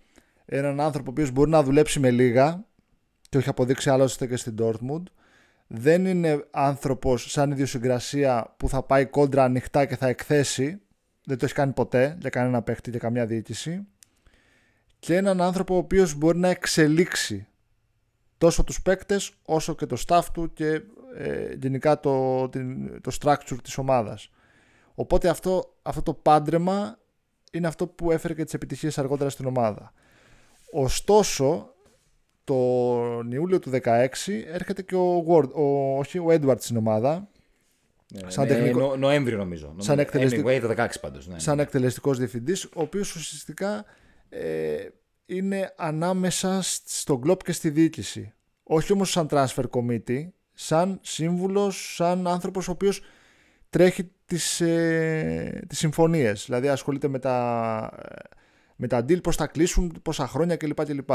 [0.49, 2.65] έναν άνθρωπο ο οποίος μπορεί να δουλέψει με λίγα
[3.29, 5.03] και όχι αποδείξει άλλωστε και στην Dortmund.
[5.67, 10.81] Δεν είναι άνθρωπος σαν ιδιοσυγκρασία που θα πάει κόντρα ανοιχτά και θα εκθέσει.
[11.25, 13.87] Δεν το έχει κάνει ποτέ για κανένα παίχτη και καμιά διοίκηση.
[14.99, 17.47] Και έναν άνθρωπο ο οποίος μπορεί να εξελίξει
[18.37, 20.81] τόσο τους παίκτες όσο και το staff του και
[21.17, 22.49] ε, γενικά το,
[23.01, 24.31] το structure της ομάδας.
[24.95, 26.99] Οπότε αυτό, αυτό το πάντρεμα
[27.51, 29.93] είναι αυτό που έφερε και τις επιτυχίες αργότερα στην ομάδα.
[30.71, 31.73] Ωστόσο,
[32.43, 34.07] τον Ιούλιο του 2016
[34.47, 37.27] έρχεται και ο, Ward, ο, όχι, ο Edward στην ομάδα.
[38.13, 38.79] Ναι, σαν ναι, τεχνικό...
[38.79, 39.75] νο, Νοέμβριο νομίζω.
[39.77, 40.45] Σαν, εκτελεστικ...
[40.45, 41.61] anyway, το 16 πάντως, ναι, σαν ναι.
[41.61, 43.85] εκτελεστικός διευθυντής, ο οποίος ουσιαστικά
[44.29, 44.87] ε,
[45.25, 48.33] είναι ανάμεσα στον κλόπ και στη διοίκηση.
[48.63, 53.01] όχι όμως σαν transfer committee, σαν σύμβουλος, σαν άνθρωπος ο οποίος
[53.69, 56.45] τρέχει τις, ε, τις συμφωνίες.
[56.45, 57.89] Δηλαδή ασχολείται με τα,
[58.79, 60.85] με τα deal, πώς θα κλείσουν, πόσα χρόνια κλπ.
[60.85, 61.09] κλπ.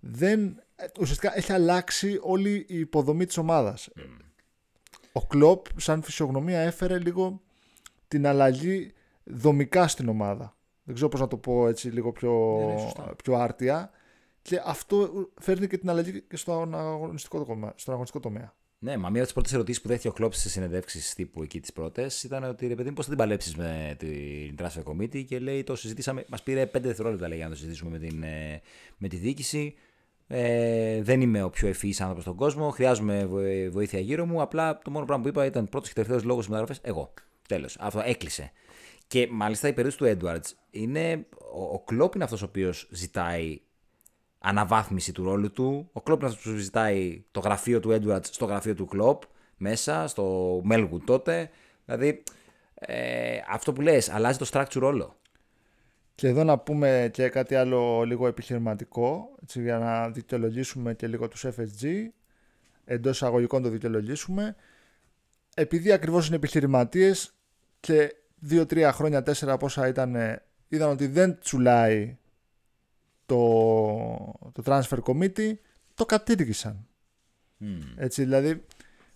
[0.00, 0.62] Δεν,
[1.00, 3.88] ουσιαστικά έχει αλλάξει όλη η υποδομή της ομάδας.
[5.12, 7.40] Ο Κλόπ σαν φυσιογνωμία έφερε λίγο
[8.08, 8.92] την αλλαγή
[9.24, 10.56] δομικά στην ομάδα.
[10.82, 13.14] Δεν ξέρω πώς να το πω έτσι λίγο πιο, Ναι, ναι, σωστά.
[13.22, 13.90] πιο άρτια.
[14.42, 18.54] Και αυτό φέρνει και την αλλαγή και στον αγωνιστικό, τομέα- στον αγωνιστικό τομέα.
[18.78, 21.60] Ναι, μα μία από τις πρώτες ερωτήσεις που δέχτηκε ο Κλόπ στις συνεντεύξεις τύπου εκεί
[21.60, 25.24] τι πρώτες ήταν ότι ρε παιδί μου, πώς θα την παλέψεις με την Transfer Committee
[25.24, 26.24] και λέει το συζητήσαμε.
[26.28, 28.60] Μας πήρε 5 δευτερόλεπτα λέει, για να το συζητήσουμε με, την, ε,
[28.98, 29.74] με τη διοίκηση.
[30.26, 32.70] Ε, δεν είμαι ο πιο ευφυής άνθρωπος στον κόσμο.
[32.70, 34.40] Χρειάζομαι βο- βοήθεια γύρω μου.
[34.40, 36.80] Απλά το μόνο πράγμα που είπα ήταν πρώτος και τελευταίος λόγος στι μεταγραφέ.
[36.88, 37.12] Εγώ.
[37.48, 37.76] Τέλος.
[37.80, 38.50] Αυτό έκλεισε.
[39.06, 41.26] Και μάλιστα η περίπτωση του Edwards είναι.
[41.54, 43.60] Ο, ο Κλόπ είναι αυτός ο οποίος ζητάει
[44.44, 45.88] αναβάθμιση του ρόλου του.
[45.92, 49.22] Ο Κλόπ είναι αυτός που ζητάει το γραφείο του Edwards στο γραφείο του Κλόπ
[49.56, 51.50] μέσα, στο Melwood τότε.
[51.84, 52.22] Δηλαδή,
[52.74, 55.16] ε, αυτό που λες, αλλάζει το structure ρόλο.
[56.14, 61.28] Και εδώ να πούμε και κάτι άλλο λίγο επιχειρηματικό, έτσι, για να δικαιολογήσουμε και λίγο
[61.28, 61.86] τους FSG,
[62.84, 64.56] εντός εισαγωγικών το δικαιολογήσουμε.
[65.54, 67.34] Επειδή ακριβώς είναι επιχειρηματίες
[67.80, 68.14] και
[68.50, 70.16] 2-3 χρόνια, 4 πόσα ήταν,
[70.68, 72.16] είδαν ότι δεν τσουλάει
[73.26, 73.38] το,
[74.52, 75.52] το transfer committee,
[75.94, 76.86] το κατήργησαν.
[77.96, 78.64] Έτσι, δηλαδή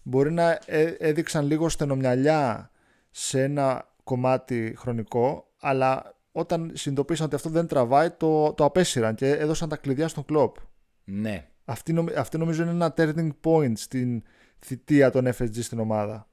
[0.03, 2.71] μπορεί να έ- έδειξαν λίγο στενομυαλιά
[3.11, 9.31] σε ένα κομμάτι χρονικό, αλλά όταν συνειδητοποίησαν ότι αυτό δεν τραβάει, το, το απέσυραν και
[9.31, 10.57] έδωσαν τα κλειδιά στον κλοπ.
[11.05, 11.47] Ναι.
[11.65, 14.23] Αυτή, νομι- αυτή νομίζω είναι ένα turning point στην
[14.59, 16.29] θητεία των FSG στην ομάδα.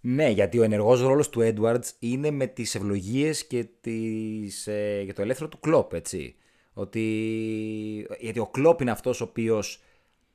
[0.00, 5.12] Ναι, γιατί ο ενεργός ρόλος του Edwards είναι με τις ευλογίες και, τις, ε, και
[5.12, 6.34] το ελεύθερο του Κλόπ, έτσι.
[6.72, 9.82] Ότι, γιατί ο Κλόπ είναι αυτός ο οποίος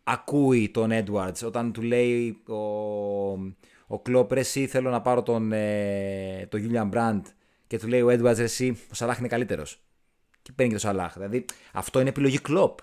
[0.03, 2.55] ακούει τον Edwards όταν του λέει ο,
[3.87, 7.21] ο Κλόπ ρε εσύ θέλω να πάρω τον, ε, τον Julian Brandt
[7.67, 9.79] και του λέει ο Edwards ρε εσύ ο Σαλάχ είναι καλύτερος.
[10.41, 11.13] Και παίρνει και το Σαλάχ.
[11.13, 12.79] Δηλαδή αυτό είναι επιλογή Κλόπ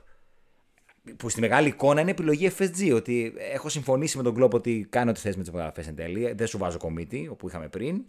[1.17, 2.95] που στη μεγάλη εικόνα είναι επιλογή FSG.
[2.95, 6.33] Ότι έχω συμφωνήσει με τον Κλόπ ότι κάνω ό,τι θες με τις υπογραφές εν τέλει.
[6.33, 8.05] Δεν σου βάζω κομίτι, όπου είχαμε πριν.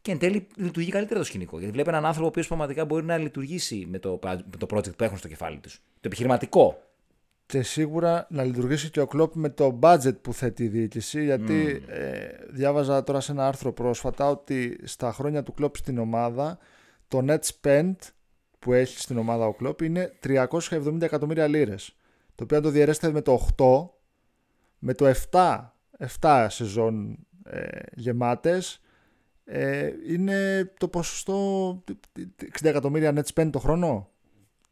[0.00, 1.58] Και εν τέλει λειτουργεί καλύτερα το σκηνικό.
[1.58, 4.96] Γιατί βλέπει έναν άνθρωπο ο οποίος πραγματικά μπορεί να λειτουργήσει με το, με το project
[4.96, 5.74] που έχουν στο κεφάλι τους.
[5.74, 6.82] Το επιχειρηματικό.
[7.46, 11.82] Και σίγουρα να λειτουργήσει και ο κλοπ με το budget που θέτει η διοίκηση, γιατί
[11.86, 16.58] ε, διάβαζα τώρα σε ένα άρθρο πρόσφατα ότι στα χρόνια του κλοπ στην ομάδα
[17.08, 17.94] το net spend
[18.58, 21.96] που έχει στην ομάδα ο κλοπ είναι 370 εκατομμύρια λίρες.
[22.34, 23.88] Το οποίο αν το διαιρέσετε με το 8,
[24.78, 25.58] με το 7,
[26.20, 28.80] 7 σεζόν ε, γεμάτες,
[29.50, 31.70] ε, είναι το ποσοστό
[32.16, 32.22] 60
[32.62, 34.10] εκατομμύρια net spend το χρόνο.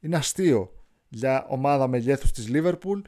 [0.01, 0.71] Είναι αστείο.
[1.09, 3.03] Για ομάδα μεγέθους της Liverpool,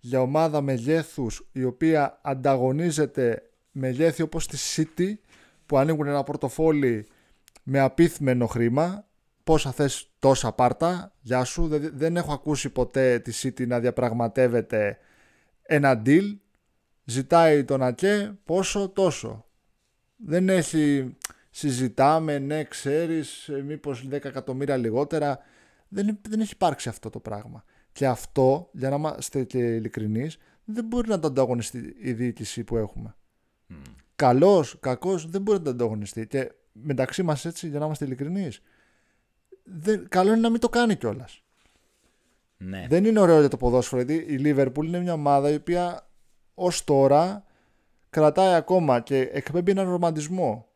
[0.00, 5.12] για ομάδα μεγέθους η οποία ανταγωνίζεται μεγέθη όπως τη City
[5.66, 7.06] που ανοίγουν ένα πορτοφόλι
[7.62, 9.06] με απίθμενο χρήμα.
[9.44, 11.12] Πόσα θες τόσα πάρτα.
[11.20, 11.68] Γεια σου.
[11.68, 14.98] Δεν, δεν έχω ακούσει ποτέ τη City να διαπραγματεύεται
[15.62, 16.36] ένα deal.
[17.04, 19.44] Ζητάει τον ΑΚΕ πόσο τόσο
[20.26, 21.16] δεν έχει
[21.50, 25.38] συζητάμε ναι ξέρεις ε, μήπως 10 εκατομμύρια λιγότερα
[25.88, 30.84] δεν, δεν έχει υπάρξει αυτό το πράγμα και αυτό για να είμαστε και ειλικρινείς δεν
[30.84, 33.14] μπορεί να το ανταγωνιστεί η διοίκηση που έχουμε
[33.70, 33.74] mm.
[34.16, 38.62] καλός, κακός δεν μπορεί να το ανταγωνιστεί και μεταξύ μας έτσι για να είμαστε ειλικρινείς
[39.64, 41.42] δεν, καλό είναι να μην το κάνει κιόλας.
[42.56, 42.86] Ναι.
[42.88, 46.08] Δεν είναι ωραίο για το ποδόσφαιρο γιατί η Liverpool είναι μια ομάδα η οποία
[46.54, 47.44] ως τώρα
[48.14, 50.66] κρατάει ακόμα και εκπέμπει έναν ρομαντισμό.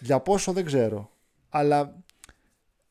[0.00, 1.10] Για πόσο δεν ξέρω.
[1.48, 1.94] Αλλά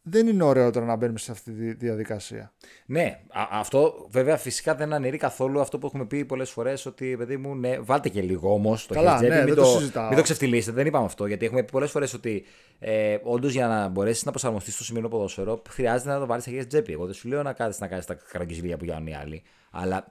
[0.01, 2.53] δεν είναι ωραίο τώρα να μπαίνουμε σε αυτή τη διαδικασία.
[2.85, 7.15] Ναι, α, αυτό βέβαια φυσικά δεν αναιρεί καθόλου αυτό που έχουμε πει πολλές φορές ότι
[7.17, 9.79] παιδί μου, ναι, βάλτε και λίγο όμως το Καλά, χέρι ναι, μην, δεν το, το
[9.79, 10.07] συζητάω.
[10.07, 10.75] μην το ξεφτυλίσετε.
[10.75, 11.25] Δεν είπαμε αυτό.
[11.25, 12.45] Γιατί έχουμε πει πολλές φορές ότι
[12.79, 16.51] ε, όντως για να μπορέσεις να προσαρμοστείς στο σημερινό ποδόσφαιρο χρειάζεται να το βάλεις στα
[16.51, 16.93] χέρια τη τσέπη.
[16.93, 19.43] Εγώ δεν σου λέω να κάθεσαι να κάνεις τα καραγκιζιλία που κάνουν οι άλλοι.
[19.71, 20.09] Αλλά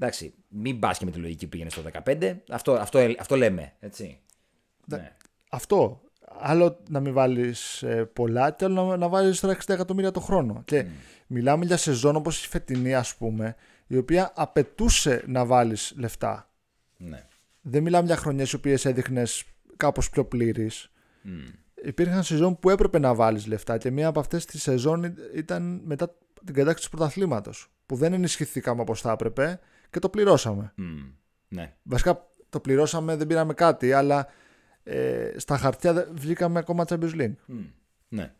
[0.00, 2.36] εντάξει, μην πας και με τη λογική που πήγαινες στο 15.
[2.48, 3.72] Αυτό, αυτό, αυτό λέμε.
[3.80, 4.18] Έτσι.
[4.86, 5.12] Ναι.
[5.50, 6.00] Αυτό.
[6.38, 10.20] Άλλο να μην βάλεις ε, πολλά και άλλο να, να βάλει τώρα 60 εκατομμύρια το
[10.20, 10.62] χρόνο.
[10.64, 10.90] Και mm.
[11.26, 16.50] μιλάμε για σεζόν όπως η φετινή, ας πούμε, η οποία απαιτούσε να βάλεις λεφτά.
[16.96, 17.26] Ναι.
[17.60, 19.44] Δεν μιλάμε για χρονιές οι οποίες έδειχνες
[19.76, 20.70] κάπως πιο πλήρη.
[21.24, 21.28] Mm.
[21.84, 26.16] Υπήρχαν σεζόν που έπρεπε να βάλεις λεφτά και μία από αυτές τη σεζόν ήταν μετά
[26.44, 27.70] την κατάκτηση του πρωταθλήματος.
[27.86, 29.60] Που δεν ενισχυθήκαμε όπως θα έπρεπε
[29.90, 30.74] και το πληρώσαμε.
[30.78, 31.12] Mm.
[31.48, 31.74] Ναι.
[31.82, 34.26] Βασικά το πληρώσαμε, δεν πήραμε κάτι, αλλά
[34.82, 37.34] ε, στα χαρτιά βγήκαμε ακόμα Champions League.
[37.48, 37.66] Mm.
[38.08, 38.32] Ναι.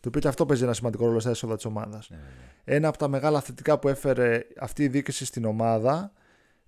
[0.00, 2.10] Το οποίο και αυτό παίζει ένα σημαντικό ρόλο στα έσοδα της ομάδας.
[2.10, 2.22] Ναι, ναι.
[2.64, 6.12] Ένα από τα μεγάλα θετικά που έφερε αυτή η διοίκηση στην ομάδα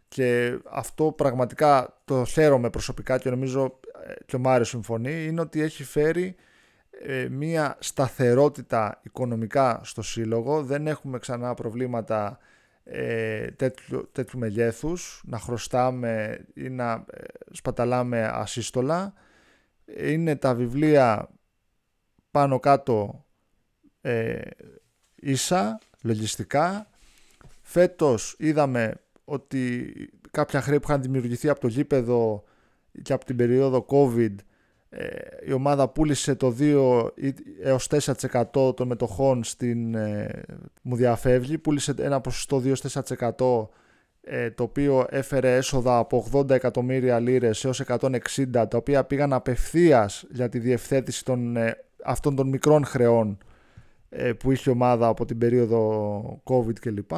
[0.08, 5.60] και αυτό πραγματικά το χαίρομαι προσωπικά και νομίζω ε, και ο Μάριος συμφωνεί είναι ότι
[5.60, 6.36] έχει φέρει
[7.02, 12.38] ε, μία σταθερότητα οικονομικά στο σύλλογο δεν έχουμε ξανά προβλήματα
[12.84, 19.12] ε, τέτοιου, τέτοιου μεγέθους να χρωστάμε ή να ε, σπαταλάμε ασύστολα.
[19.98, 21.28] Είναι τα βιβλία
[22.30, 23.24] πάνω κάτω
[24.00, 24.40] ε,
[25.14, 26.88] ίσα, λογιστικά.
[27.62, 28.94] Φέτος είδαμε
[29.24, 29.92] ότι
[30.30, 32.44] κάποια χρέη που είχαν δημιουργηθεί από το γήπεδο
[33.02, 34.44] και από την περίοδο COVID ε,
[35.46, 37.08] η ομάδα πούλησε το 2
[37.62, 37.88] έως
[38.52, 40.42] 4% των μετοχών στην, ε,
[40.82, 43.68] μου διαφεύγει, πούλησε ένα ποσοστό 2-4%
[44.20, 48.10] ε, το οποίο έφερε έσοδα από 80 εκατομμύρια λίρες έως 160
[48.52, 51.56] τα οποία πήγαν απευθείας για τη διευθέτηση των,
[52.04, 53.38] αυτών των μικρών χρεών
[54.38, 57.10] που είχε η ομάδα από την περίοδο COVID κλπ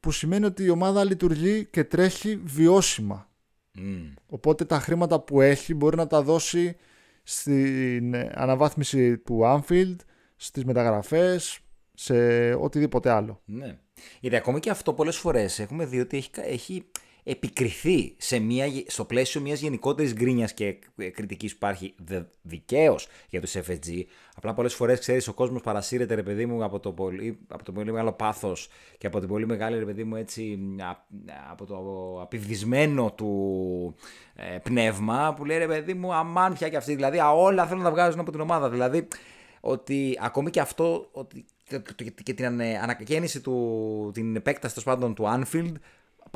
[0.00, 3.25] που σημαίνει ότι η ομάδα λειτουργεί και τρέχει βιώσιμα.
[4.26, 6.76] Οπότε τα χρήματα που έχει μπορεί να τα δώσει
[7.22, 9.96] στην αναβάθμιση του Anfield,
[10.36, 11.60] στις μεταγραφές,
[11.94, 13.40] σε οτιδήποτε άλλο.
[13.44, 13.78] Ναι.
[14.20, 16.84] Γιατί ακόμη και αυτό πολλές φορές έχουμε δει ότι έχει, έχει
[17.28, 20.78] επικριθεί σε μια, στο πλαίσιο μιας γενικότερης γκρίνιας και
[21.12, 21.94] κριτικής που υπάρχει
[22.42, 24.02] δικαίως για τους FSG.
[24.36, 27.72] Απλά πολλές φορές, ξέρεις, ο κόσμος παρασύρεται, ρε παιδί μου, από το πολύ, από το
[27.72, 30.58] πολύ μεγάλο πάθος και από την πολύ μεγάλη, ρε παιδί μου, έτσι,
[31.50, 31.76] από το
[32.22, 33.94] απειβδισμένο του
[34.34, 36.94] ε, πνεύμα που λέει, ρε παιδί μου, αμάν πια και αυτή.
[36.94, 38.70] Δηλαδή, α, όλα θέλουν να βγάζουν από την ομάδα.
[38.70, 39.08] Δηλαδή,
[39.60, 41.44] ότι ακόμη και αυτό, ότι
[42.22, 42.46] και την
[42.82, 45.72] ανακαίνιση του, την επέκταση πάντων του Anfield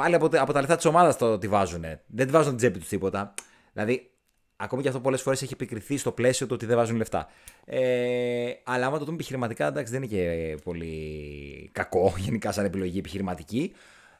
[0.00, 1.84] πάλι από, από τα λεφτά της ομάδας το τη βάζουν.
[2.06, 3.34] Δεν τη βάζουν την τσέπη τους τίποτα.
[3.72, 4.10] Δηλαδή,
[4.56, 7.28] ακόμη και αυτό πολλές φορές έχει επικριθεί στο πλαίσιο του ότι δεν βάζουν λεφτά.
[7.64, 12.98] Ε, αλλά άμα το δούμε επιχειρηματικά, εντάξει, δεν είναι και πολύ κακό γενικά σαν επιλογή
[12.98, 13.72] επιχειρηματική.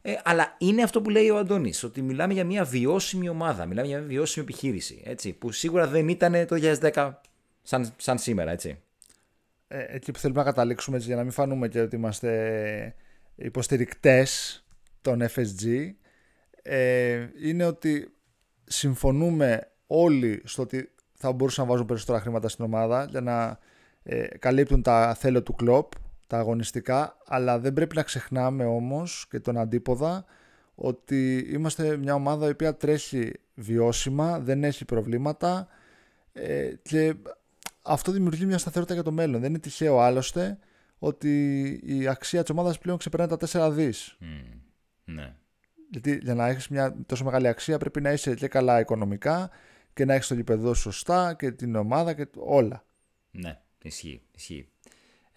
[0.03, 3.87] Ε, αλλά είναι αυτό που λέει ο Αντώνης, ότι μιλάμε για μια βιώσιμη ομάδα, μιλάμε
[3.87, 5.03] για μια βιώσιμη επιχείρηση.
[5.05, 6.57] Έτσι, που σίγουρα δεν ήταν το
[6.93, 7.11] 2010
[7.63, 8.79] σαν, σαν σήμερα, έτσι.
[9.69, 12.95] Ε, εκεί που θέλουμε να καταλήξουμε, έτσι, για να μην φανούμε και ότι είμαστε
[13.35, 14.60] υποστηρικτές
[15.01, 15.91] των FSG
[16.63, 18.15] ε, είναι ότι
[18.65, 23.59] συμφωνούμε όλοι στο ότι θα μπορούσαν να βάζουν περισσότερα χρήματα στην ομάδα για να
[24.03, 25.93] ε, καλύπτουν τα θέλω του κλοπ,
[26.27, 30.25] τα αγωνιστικά, αλλά δεν πρέπει να ξεχνάμε όμως και τον αντίποδα
[30.75, 35.67] ότι είμαστε μια ομάδα η οποία τρέχει βιώσιμα, δεν έχει προβλήματα
[36.33, 37.15] ε, και
[37.83, 39.41] αυτό δημιουργεί μια σταθερότητα για το μέλλον.
[39.41, 40.59] Δεν είναι τυχαίο άλλωστε
[40.99, 44.17] ότι η αξία της ομάδας πλέον ξεπερνάει τα 4 δις.
[45.05, 45.35] Ναι.
[45.91, 49.51] Γιατί για να έχεις μια τόσο μεγάλη αξία πρέπει να είσαι και καλά οικονομικά
[49.93, 52.85] και να έχεις το γηπεδό σωστά και την ομάδα και όλα.
[53.31, 54.23] Ναι, ισχύει.
[54.35, 54.69] ισχύει.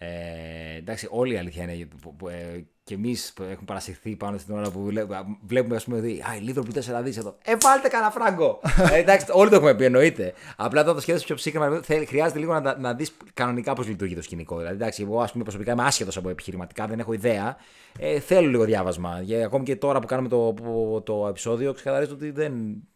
[0.04, 4.54] Ε, εντάξει, όλη η αλήθεια είναι που, ε, και εμείς που έχουμε παρασυρθεί πάνω στην
[4.54, 7.36] ώρα που βλέπουμε, βλέπουμε ας πούμε, ότι Α, η Λίβερπουλ 4 δις εδώ.
[7.44, 8.60] Ε, βάλτε κανένα φράγκο!
[8.92, 10.32] ε, εντάξει, όλοι το έχουμε πει, εννοείται.
[10.56, 14.22] Απλά όταν το σκέφτεσαι πιο ψύχρεμα, χρειάζεται λίγο να, να δεις κανονικά πώς λειτουργεί το
[14.22, 14.56] σκηνικό.
[14.56, 17.56] Δηλαδή, εντάξει, εγώ ας πούμε, προσωπικά είμαι άσχετος από επιχειρηματικά, δεν έχω ιδέα.
[17.98, 19.20] Ε, θέλω λίγο διάβασμα.
[19.22, 22.52] Για, ακόμη και τώρα που κάνουμε το, το, το επεισόδιο, ξεκαθαρίζω ότι δεν,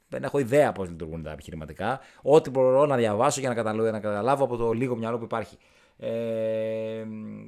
[0.08, 2.00] δεν έχω ιδέα πώς λειτουργούν τα επιχειρηματικά.
[2.22, 5.56] Ό,τι μπορώ να διαβάσω για να καταλάβω, να καταλάβω από το λίγο μυαλό που υπάρχει.
[6.00, 7.04] Ε,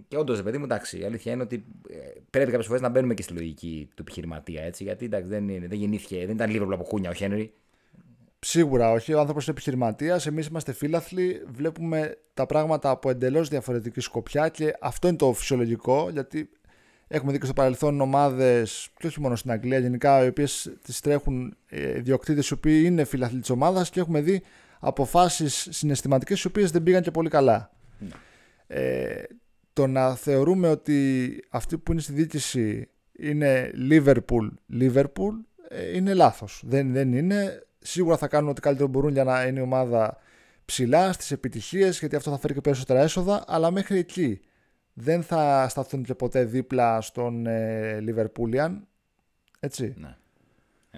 [0.08, 1.96] και όντως, παιδί μου, εντάξει, η αλήθεια είναι ότι ε,
[2.30, 4.62] πρέπει κάποιες φορές να μπαίνουμε και στη λογική του επιχειρηματία.
[4.62, 7.52] Έτσι, γιατί εντάξει, δεν, είναι, δεν γεννήθηκε, δεν ήταν λίγο από κούνια ο Χένρι.
[8.40, 9.12] Σίγουρα όχι.
[9.12, 10.26] Ο άνθρωπος είναι επιχειρηματίας.
[10.26, 11.42] Εμείς είμαστε φίλαθλοι.
[11.46, 16.50] Βλέπουμε τα πράγματα από εντελώς διαφορετική σκοπιά και αυτό είναι το φυσιολογικό γιατί
[17.08, 21.00] έχουμε δει και στο παρελθόν ομάδες, και όχι μόνο στην Αγγλία, γενικά οι οποίες τις
[21.00, 24.42] τρέχουν ε, ιδιοκτήτε οι οποίοι είναι φίλαθλοι της ομάδας και έχουμε δει
[24.80, 27.70] αποφάσεις συναισθηματικές οι οποίες δεν πήγαν και πολύ καλά.
[27.98, 28.08] Ναι
[28.72, 29.22] ε,
[29.72, 35.32] το να θεωρούμε ότι αυτοί που είναι στη διοίκηση είναι Liverpool, Liverpool
[35.68, 36.62] ε, είναι λάθος.
[36.66, 37.66] Δεν, δεν είναι.
[37.78, 40.18] Σίγουρα θα κάνουν ό,τι καλύτερο μπορούν για να είναι η ομάδα
[40.64, 44.40] ψηλά στις επιτυχίες γιατί αυτό θα φέρει και περισσότερα έσοδα αλλά μέχρι εκεί
[44.92, 48.78] δεν θα σταθούν και ποτέ δίπλα στον ε, Liverpoolian
[49.60, 50.16] έτσι ναι.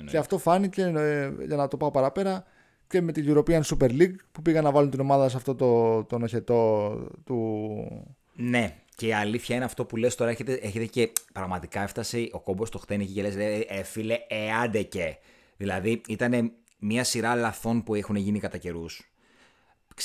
[0.06, 2.44] και αυτό φάνηκε ε, για να το πάω παραπέρα
[2.92, 6.04] και με την European Super League που πήγαν να βάλουν την ομάδα σε αυτό το,
[6.04, 6.92] το νοχετό
[7.24, 8.06] του.
[8.34, 12.40] Ναι, και η αλήθεια είναι αυτό που λες τώρα, έχετε, έχετε και πραγματικά έφτασε ο
[12.40, 13.34] κόμπος στο χτένι και λες,
[13.68, 15.16] ε, φίλε, εάντε και.
[15.56, 19.12] Δηλαδή ήταν μια σειρά λαθών που έχουν γίνει κατά καιρούς.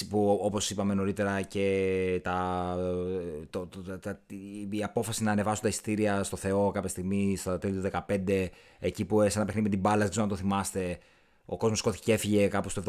[0.10, 2.76] Που όπως είπαμε νωρίτερα και τα,
[3.50, 4.20] το, το, τα,
[4.70, 7.90] η απόφαση να ανεβάσουν τα ειστήρια στο Θεό κάποια στιγμή στο τέλη του
[8.28, 8.48] 2015
[8.80, 11.00] εκεί που σε ένα παιχνίδι με την μπάλα, δεν ξέρω να το θυμάστε
[11.50, 12.84] ο κόσμος σκόθηκε και έφυγε κάπου στο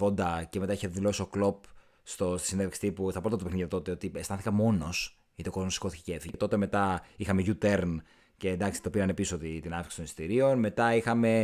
[0.00, 1.64] 75-80 και μετά είχε δηλώσει ο Κλοπ
[2.02, 5.74] στο, στη συνέντευξη τύπου, στα πρώτα του παιχνίδια τότε, ότι αισθάνθηκα μόνος γιατί ο κόσμος
[5.74, 6.36] σκόθηκε και έφυγε.
[6.36, 7.96] Τότε μετά είχαμε U-turn
[8.36, 10.58] και εντάξει το πήραν πίσω την αύξηση των εισιτηρίων.
[10.58, 11.40] Μετά είχαμε,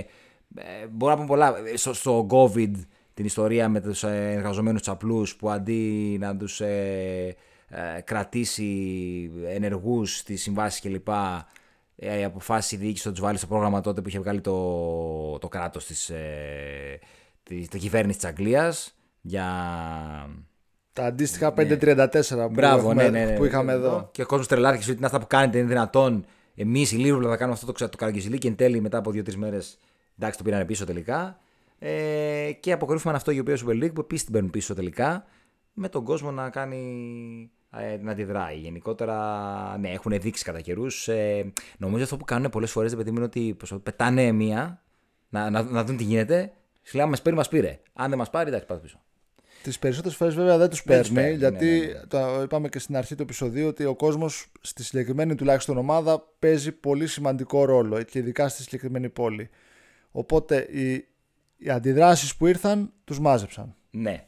[0.54, 2.72] ε, μπορώ να πούμε πολλά, στο, στο COVID
[3.14, 7.36] την ιστορία με τους εργαζομένους τσαπλούς που αντί να τους ε,
[7.68, 11.08] ε, κρατήσει ενεργούς στις συμβάσεις κλπ
[12.04, 15.48] ε, αποφάσισε η διοίκησης να τους βάλει στο πρόγραμμα τότε που είχε βγάλει το, το
[15.48, 16.98] κράτος της ε,
[17.42, 19.46] της, της κυβέρνησης της Αγγλίας για.
[20.92, 22.46] Τα αντίστοιχα 534 ναι.
[22.46, 24.08] που, Μπράβο, ναι, ναι, ναι, που είχαμε εδώ.
[24.12, 26.24] Και ο κόσμος τρελάθηκε ότι είναι αυτά που κάνετε, είναι δυνατόν.
[26.54, 29.34] Εμείς οι Λίβρουλα θα κάνουμε αυτό το, το καραγκιζιλί και εν τέλει μετά από 2-3
[29.34, 29.78] μέρες
[30.18, 31.38] εντάξει το πήραν πίσω τελικά.
[31.78, 35.24] Ε, και αποκρύφουμε αυτό για ο Super League που επίσης την παίρνουν πίσω τελικά
[35.72, 37.61] με τον κόσμο να κάνει ε,
[38.00, 38.56] να αντιδράει.
[38.56, 41.08] Γενικότερα, ναι, έχουν δείξει κατά καιρούς.
[41.08, 44.82] Ε, νομίζω αυτό που κάνουν πολλές φορές, δεν παιδί είναι ότι πετάνε μία
[45.28, 46.52] να, να, να δουν τι γίνεται.
[46.82, 47.80] Σου λέει, μα πήρε, μας πήρε.
[47.92, 49.00] Αν δεν μας πάρει, εντάξει, πάτε πίσω.
[49.62, 52.06] Τις περισσότερες φορές βέβαια δεν τους παίρνει, γιατί ναι, ναι, ναι.
[52.08, 56.72] το είπαμε και στην αρχή του επεισοδίου ότι ο κόσμος στη συγκεκριμένη τουλάχιστον ομάδα παίζει
[56.72, 59.50] πολύ σημαντικό ρόλο και ειδικά στη συγκεκριμένη πόλη.
[60.10, 61.06] Οπότε οι,
[61.56, 63.74] οι αντιδράσεις που ήρθαν τους μάζεψαν.
[63.90, 64.26] Ναι.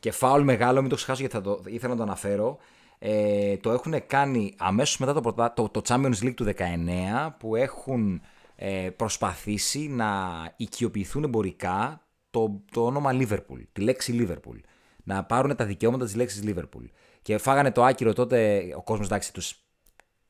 [0.00, 2.58] Και φάουλ μεγάλο, μην το ξεχάσω γιατί θα το, ήθελα να το αναφέρω.
[2.98, 8.20] Ε, το έχουν κάνει αμέσως μετά το, το, το Champions League του 19 που έχουν
[8.56, 10.08] ε, προσπαθήσει να
[10.56, 14.60] οικειοποιηθούν εμπορικά το, το όνομα Liverpool, τη λέξη Liverpool.
[15.04, 16.84] Να πάρουν τα δικαιώματα της λέξης Liverpool.
[17.22, 19.64] Και φάγανε το άκυρο τότε, ο κόσμος εντάξει τους,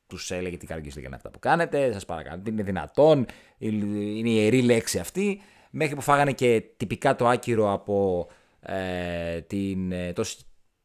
[0.07, 3.26] τους έλεγε τι καρκίνο για αυτά που κάνετε, σας παρακαλώ, είναι δυνατόν,
[3.59, 8.29] είναι η ιερή λέξη αυτή, μέχρι που φάγανε και τυπικά το άκυρο από
[8.61, 10.24] ε, την, ε, το,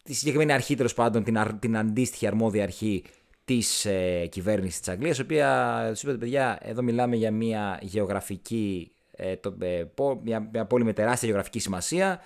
[0.02, 3.04] τη συγκεκριμένη αρχή τέλος πάντων, την, την αντίστοιχη αρμόδια αρχή
[3.44, 8.92] της ε, κυβέρνησης της Αγγλίας, η οποία τους είπατε, παιδιά, εδώ μιλάμε για μια γεωγραφική,
[9.10, 9.84] ε, το, ε,
[10.22, 12.20] μια, μια πόλη με τεράστια γεωγραφική σημασία.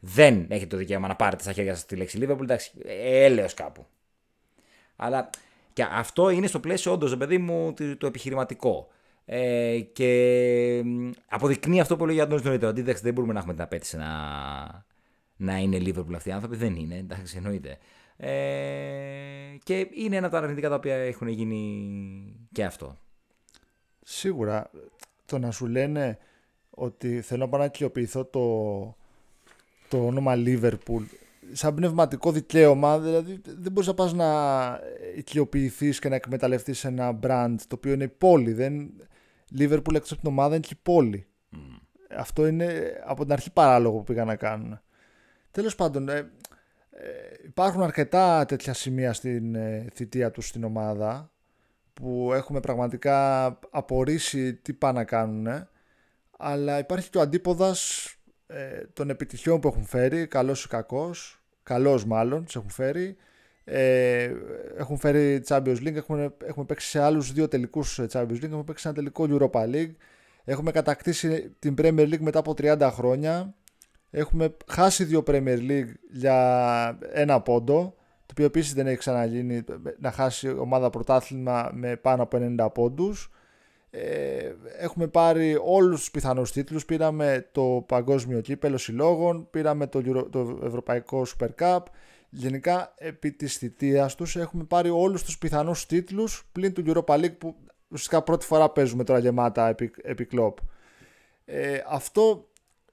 [0.00, 2.40] Δεν έχετε το δικαίωμα να πάρετε στα χέρια σας τη λέξη Liverpool.
[2.40, 3.86] Εντάξει, έλεος κάπου.
[4.96, 5.30] Αλλά
[5.72, 8.88] και αυτό είναι στο πλαίσιο όντως, παιδί μου, το, το επιχειρηματικό.
[9.24, 10.84] Ε, και
[11.28, 12.70] αποδεικνύει αυτό που λέει για τον νωρίτερα.
[12.70, 14.06] Ότι δεν μπορούμε να έχουμε την απέτηση να,
[15.40, 16.56] να είναι Liverpool αυτοί οι άνθρωποι.
[16.56, 17.78] Δεν είναι, εντάξει, εννοείται.
[18.16, 18.30] Ε,
[19.62, 22.96] και είναι ένα από τα αρνητικά τα οποία έχουν γίνει και αυτό.
[24.04, 24.70] Σίγουρα.
[25.24, 26.18] Το να σου λένε
[26.70, 28.40] ότι θέλω να πάω να κοιοποιηθώ το,
[29.88, 31.02] το όνομα Liverpool
[31.52, 34.28] σαν πνευματικό δικαίωμα, δηλαδή δεν μπορείς να πας να
[35.16, 38.52] οικειοποιηθείς και να εκμεταλλευτείς ένα brand το οποίο είναι η πόλη.
[38.52, 38.90] Δεν...
[39.58, 41.26] Liverpool εκτός από την ομάδα είναι και η πόλη.
[42.16, 44.80] Αυτό είναι από την αρχή παράλογο που πήγαν να κάνουν.
[45.50, 46.30] Τέλος πάντων, ε,
[46.90, 47.08] ε,
[47.44, 51.30] υπάρχουν αρκετά τέτοια σημεία στην ε, θητεία τους στην ομάδα
[51.92, 55.68] που έχουμε πραγματικά απορρίσει τι πάνε να κάνουν
[56.42, 58.08] αλλά υπάρχει και ο αντίποδας
[58.46, 63.16] ε, των επιτυχιών που έχουν φέρει, καλός ή κακός, καλός μάλλον, τις έχουν φέρει.
[63.64, 64.32] Ε,
[64.76, 68.88] έχουν φέρει Champions League, έχουμε, έχουμε παίξει σε άλλους δύο τελικούς Champions League, έχουμε παίξει
[68.88, 69.94] ένα τελικό Europa League,
[70.44, 73.54] έχουμε κατακτήσει την Premier League μετά από 30 χρόνια
[74.10, 79.64] Έχουμε χάσει δύο Premier League για ένα πόντο, το οποίο επίσης δεν έχει ξαναγίνει
[79.98, 83.30] να χάσει ομάδα πρωτάθλημα με πάνω από 90 πόντους.
[83.90, 90.58] Ε, έχουμε πάρει όλους τους πιθανούς τίτλους, πήραμε το παγκόσμιο κύπελο συλλόγων, πήραμε το, το
[90.64, 91.82] Ευρωπαϊκό Super Cup,
[92.30, 97.38] γενικά επί της θητείας τους έχουμε πάρει όλους τους πιθανούς τίτλους πλην του Europa League
[97.38, 97.54] που
[97.88, 100.28] ουσιαστικά πρώτη φορά παίζουμε τώρα γεμάτα επί, επί
[101.44, 102.49] Ε, αυτό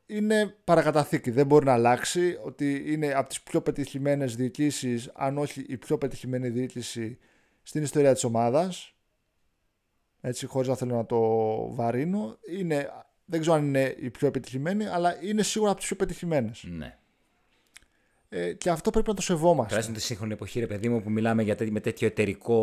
[0.08, 5.66] είναι παρακαταθήκη, δεν μπορεί να αλλάξει ότι είναι από τις πιο πετυχημένες διοικήσεις, αν όχι
[5.68, 7.18] η πιο πετυχημένη διοίκηση
[7.64, 8.92] στην ιστορία της ομάδας.
[10.22, 11.20] Έτσι χωρίς να θέλω να το
[11.74, 12.38] βαρύνω.
[12.58, 12.90] Είναι,
[13.26, 16.64] δεν ξέρω αν είναι η πιο πετυχημένη αλλά είναι σίγουρα από τις πιο πετυχημένες.
[16.68, 16.98] Ναι.
[18.30, 19.68] ε, και αυτό πρέπει να το σεβόμαστε.
[19.68, 22.62] Τουλάχιστον τη σύγχρονη εποχή ρε παιδί μου που μιλάμε για με τέτοιο εταιρικό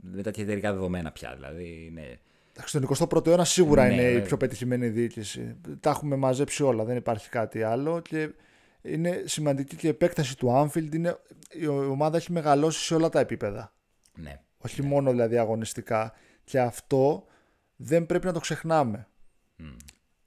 [0.00, 2.20] με τέτοια εταιρικά δεδομένα πια δηλαδή είναι
[2.64, 5.56] στον 21ο αιώνα σίγουρα ναι, είναι η πιο πετυχημένη διοίκηση.
[5.80, 8.00] Τα έχουμε μαζέψει όλα, δεν υπάρχει κάτι άλλο.
[8.00, 8.30] Και
[8.82, 10.94] είναι σημαντική και η επέκταση του Anfield.
[10.94, 11.18] Είναι,
[11.50, 13.72] η ομάδα έχει μεγαλώσει σε όλα τα επίπεδα.
[14.14, 14.40] Ναι.
[14.58, 16.12] Όχι μόνο δηλαδή αγωνιστικά.
[16.44, 17.26] Και αυτό
[17.76, 19.06] δεν πρέπει να το ξεχνάμε.
[19.58, 19.76] Mm.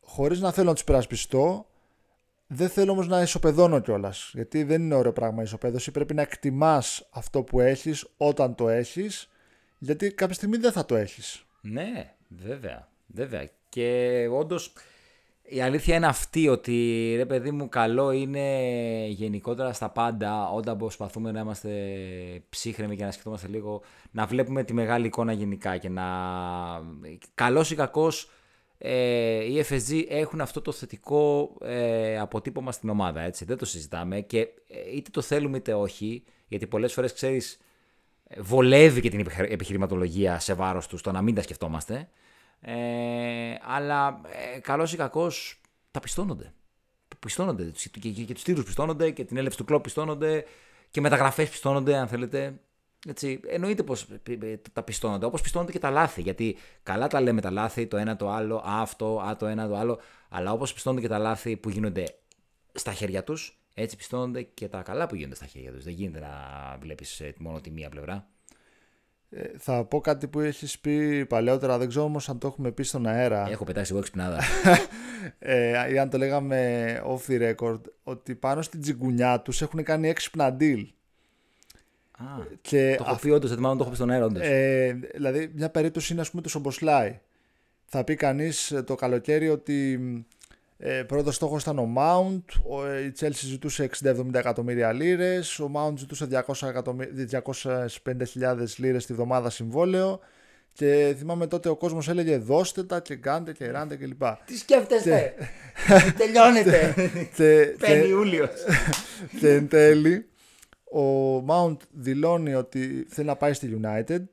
[0.02, 1.70] Χωρίς να θέλω να τους περασπιστώ,
[2.48, 4.32] δεν θέλω όμως να ισοπεδώνω κιόλας.
[4.34, 5.92] Γιατί δεν είναι ωραίο πράγμα η ισοπαίδωση.
[5.92, 9.30] Πρέπει να εκτιμάς αυτό που έχεις όταν το έχεις,
[9.78, 11.46] γιατί κάποια στιγμή δεν θα το έχεις.
[11.62, 13.50] Ναι, Βέβαια, βέβαια.
[13.70, 14.74] Και όντως
[15.42, 18.66] η αλήθεια είναι αυτή ότι ρε παιδί μου καλό είναι
[19.08, 21.72] γενικότερα στα πάντα όταν προσπαθούμε να είμαστε
[22.50, 23.82] ψύχρεμοι και να σκεφτόμαστε λίγο
[24.12, 26.04] να βλέπουμε τη μεγάλη εικόνα γενικά και να
[27.34, 28.30] καλός ή κακός
[28.78, 34.22] ε, οι FSG έχουν αυτό το θετικό ε, αποτύπωμα στην ομάδα έτσι δεν το συζητάμε
[34.22, 37.60] και ε, είτε το θέλουμε είτε όχι γιατί πολλές φορές ξέρεις
[38.38, 42.10] βολεύει και την επιχει- επιχειρηματολογία σε βάρος του το να μην τα σκεφτόμαστε.
[42.68, 44.22] Ε, αλλά
[44.56, 45.62] ε, καλός ή κακός
[45.92, 46.54] τα πιστώνονται.
[47.20, 47.72] Πιστώνονται.
[47.92, 50.46] Και, και, και τους τύρου πιστώνονται και την έλευση του κλόπ πιστώνονται
[50.92, 52.60] και μεταγραφές πιστώνονται, αν θέλετε.
[53.08, 54.08] Έτσι, εννοείται πως
[54.74, 55.26] τα πιστώνονται.
[55.26, 56.22] Όπως πιστώνονται και τα λάθη.
[56.22, 59.68] Γιατί καλά τα λέμε τα λάθη, το ένα το άλλο, α, αυτό, α, το ένα
[59.68, 60.00] το άλλο.
[60.30, 62.04] Αλλά όπως πιστώνονται και τα λάθη που γίνονται
[62.74, 65.84] στα χέρια τους, έτσι πιστώνονται και τα καλά που γίνονται στα χέρια τους.
[65.84, 68.28] Δεν γίνεται να βλέπεις μόνο τη μία πλευρά.
[69.30, 72.84] Ε, θα πω κάτι που έχεις πει παλαιότερα, δεν ξέρω όμως αν το έχουμε πει
[72.84, 73.48] στον αέρα.
[73.50, 74.42] Έχω πετάξει εγώ εξυπνάδα.
[75.40, 80.10] ε, ή αν το λέγαμε off the record, ότι πάνω στην τσιγκουνιά τους έχουν κάνει
[80.10, 80.86] έξυπνα deal.
[82.18, 82.26] Α,
[82.62, 84.42] και το έχω πει όντως, μάλλον το έχω πει στον αέρα, όντως.
[84.44, 87.20] Ε, δηλαδή, μια περίπτωση είναι ας πούμε το Σομποσλάι.
[87.86, 90.00] Θα πει κανείς το καλοκαίρι ότι
[90.78, 95.98] ε, πρώτος στόχος ήταν ο Mount, ο, η Chelsea ζητούσε 60-70 εκατομμύρια λίρες, ο Mount
[95.98, 100.20] ζητούσε 250.000 λίρες τη βδομάδα συμβόλαιο.
[100.74, 104.22] Και θυμάμαι τότε ο κόσμος έλεγε δώστε τα και κάντε και ράντε κλπ.
[104.46, 105.34] Τι σκέφτεστε,
[106.18, 106.94] τελειώνετε.
[107.36, 108.50] και, Παίρνει Ιούλιος.
[109.40, 110.30] και εν τέλει,
[110.84, 114.24] ο Mount δηλώνει ότι θέλει να πάει στη United.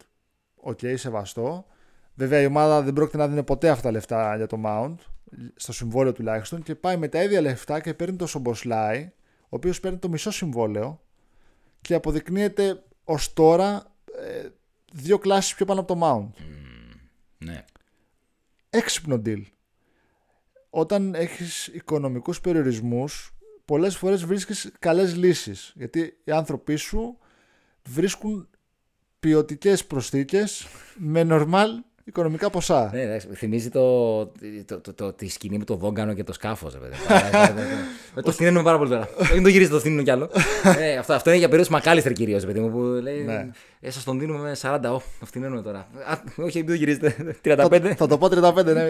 [0.54, 1.66] OK, okay, σεβαστό.
[2.14, 4.94] Βέβαια η ομάδα δεν πρόκειται να δίνει ποτέ αυτά τα λεφτά για το Mount,
[5.56, 9.12] στο συμβόλαιο τουλάχιστον, και πάει με τα ίδια λεφτά και παίρνει το Σόμποσλαϊ,
[9.42, 11.02] ο οποίος παίρνει το μισό συμβόλαιο
[11.80, 14.48] και αποδεικνύεται ως τώρα ε,
[14.92, 16.42] δύο κλάσεις πιο πάνω από το Mount.
[16.42, 16.96] Mm,
[17.38, 17.64] ναι.
[18.70, 19.42] Έξυπνο deal.
[20.70, 25.72] Όταν έχεις οικονομικούς περιορισμούς, πολλές φορές βρίσκεις καλές λύσεις.
[25.76, 27.18] Γιατί οι άνθρωποι σου
[27.88, 28.48] βρίσκουν
[29.20, 30.66] ποιοτικές προσθήκες
[30.96, 32.90] με νορμάλ οικονομικά ποσά.
[32.92, 34.26] Ναι, εντάξει, θυμίζει το,
[34.64, 36.76] το, το, το, τη σκηνή με το δόγκανο και το σκάφος.
[38.24, 39.08] το στείνουμε πάρα πολύ τώρα.
[39.32, 40.30] Δεν το γυρίζετε, το στείνουμε κι άλλο.
[40.78, 43.22] ε, αυτό, αυτό είναι για περίοδο Μακάλιστερ κυρίως, παιδί μου, που λέει.
[43.22, 43.50] Ναι.
[43.80, 44.80] Ε, σας τον δίνουμε με 40.
[44.84, 45.78] Ω, το φτηνένουμε τώρα.
[45.78, 47.36] Α, όχι, μην το γυρίζετε.
[47.44, 47.80] 35.
[47.82, 48.80] θα, θα το πω 35, ναι.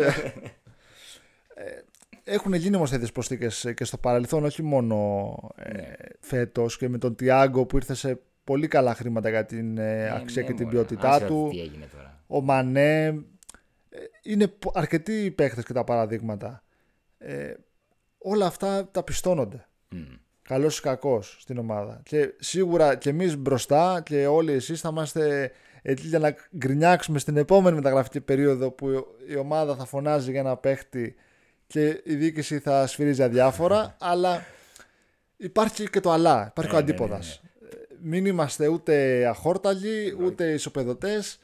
[1.54, 1.82] ε,
[2.24, 5.88] έχουν γίνει όμως τέτοιες προσθήκες και στο παρελθόν, όχι μόνο ε, Ναι.
[6.20, 10.42] φέτος και με τον Τιάγκο που ήρθε σε πολύ καλά χρήματα για την ε, αξία
[10.42, 10.76] ναι, και την μωρέ.
[10.76, 11.48] ποιότητά Άσε του.
[11.50, 12.20] Τι έγινε τώρα.
[12.32, 13.04] Ο Μανέ.
[13.06, 16.62] ε, Είναι πο- αρκετοί οι παίχτες και τα παραδείγματα.
[17.18, 17.54] Ε,
[18.18, 19.66] όλα αυτά τα πιστώνονται.
[19.88, 19.98] Μμ.
[20.42, 22.00] Καλός ή κακός στην ομάδα.
[22.04, 25.52] Και σίγουρα και εμείς μπροστά και όλοι εσείς θα είμαστε
[25.82, 30.56] εκεί για να γκρινιάξουμε στην επόμενη μεταγραφική περίοδο που η ομάδα θα φωνάζει για ένα
[30.56, 31.14] παίχτη
[31.66, 33.96] και η διοίκηση θα σφυρίζει αδιάφορα.
[34.10, 34.44] αλλά
[35.36, 36.46] υπάρχει και το αλλά.
[36.50, 37.20] Υπάρχει Ναι, ο ναι, ναι, αντίποδα.
[38.02, 41.38] Μην είμαστε ούτε αχόρταλοι, ούτε ισοπεδωτές.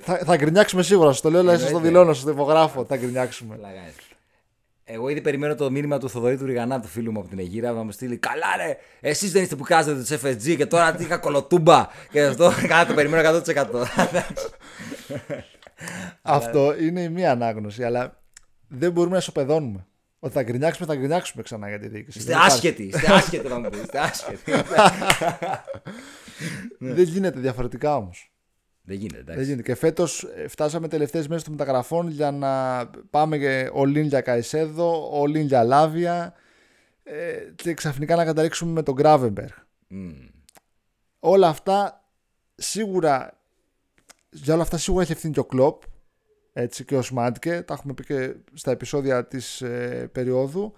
[0.00, 1.12] Θα, θα γκρινιάξουμε σίγουρα.
[1.12, 1.88] Σας το λέω, αλλά σας το Εννοείται.
[1.88, 2.84] δηλώνω, σας το υπογράφω.
[2.84, 3.56] Θα γκρινιάξουμε.
[3.56, 3.92] Πλάκα είναι.
[4.88, 7.72] Εγώ ήδη περιμένω το μήνυμα του Θοδωρή του Ριγανά, του φίλου μου από την Αιγύρα,
[7.72, 8.76] να μου στείλει Καλά, ρε!
[9.00, 11.86] Εσείς δεν είστε που κάζετε τους FSG και τώρα τι είχα κολοτούμπα.
[12.10, 13.64] και αυτό καλά, το περιμένω 100%.
[16.22, 18.22] Αυτό είναι η μία ανάγνωση, αλλά
[18.68, 19.86] δεν μπορούμε να ισοπεδώνουμε.
[20.18, 22.18] Ότι θα γκρινιάξουμε, θα γκρινιάξουμε ξανά για τη διοίκηση.
[22.18, 22.56] είστε Δεν υπάρχει.
[22.56, 23.82] άσχετοι, είστε άσχετοι να μου πείτε.
[23.82, 24.52] Είστε άσχετοι.
[26.94, 28.30] Δεν γίνεται διαφορετικά όμως.
[28.86, 29.44] Δεν γίνεται, Δεν εντάξει.
[29.50, 29.62] γίνεται.
[29.62, 35.20] Και φέτος φτάσαμε τελευταίες μέρες των μεταγραφών για να πάμε και all in για Καϊσέδο,
[35.22, 36.34] all in για Λάβια
[37.02, 39.48] ε, και ξαφνικά να καταλήξουμε με τον Γκράβεμπερ.
[39.88, 40.10] Μμ.
[41.18, 42.04] Όλα αυτά
[42.54, 43.38] σίγουρα,
[44.30, 45.82] για όλα αυτά σίγουρα έχει ευθύνη και ο Κλοπ
[46.52, 50.74] έτσι, και ο Σμάντκε, τα έχουμε πει και στα επεισόδια της ε, περίοδου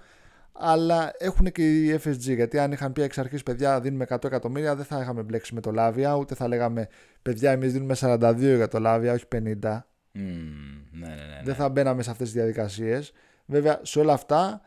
[0.59, 4.77] αλλά έχουν και οι FSG γιατί αν είχαν πει εξ αρχής παιδιά δίνουμε 100 εκατομμύρια
[4.77, 6.89] δεν θα είχαμε μπλέξει με το Λάβια ούτε θα λέγαμε
[7.23, 9.39] παιδιά εμείς δίνουμε 42 για το Λάβια όχι 50
[10.13, 10.23] Μμ.
[10.93, 11.41] Ναι, ναι, ναι.
[11.45, 13.13] δεν θα μπαίναμε σε αυτές τις διαδικασίες
[13.47, 14.61] βέβαια σε όλα αυτά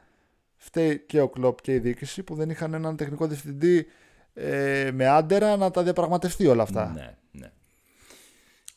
[0.57, 3.87] φταίει και ο Κλοπ και η διοίκηση που δεν είχαν έναν τεχνικό διευθυντή
[4.33, 6.91] ε, με άντερα να τα διαπραγματευτεί όλα αυτά.
[6.95, 7.15] Ναι, ναι.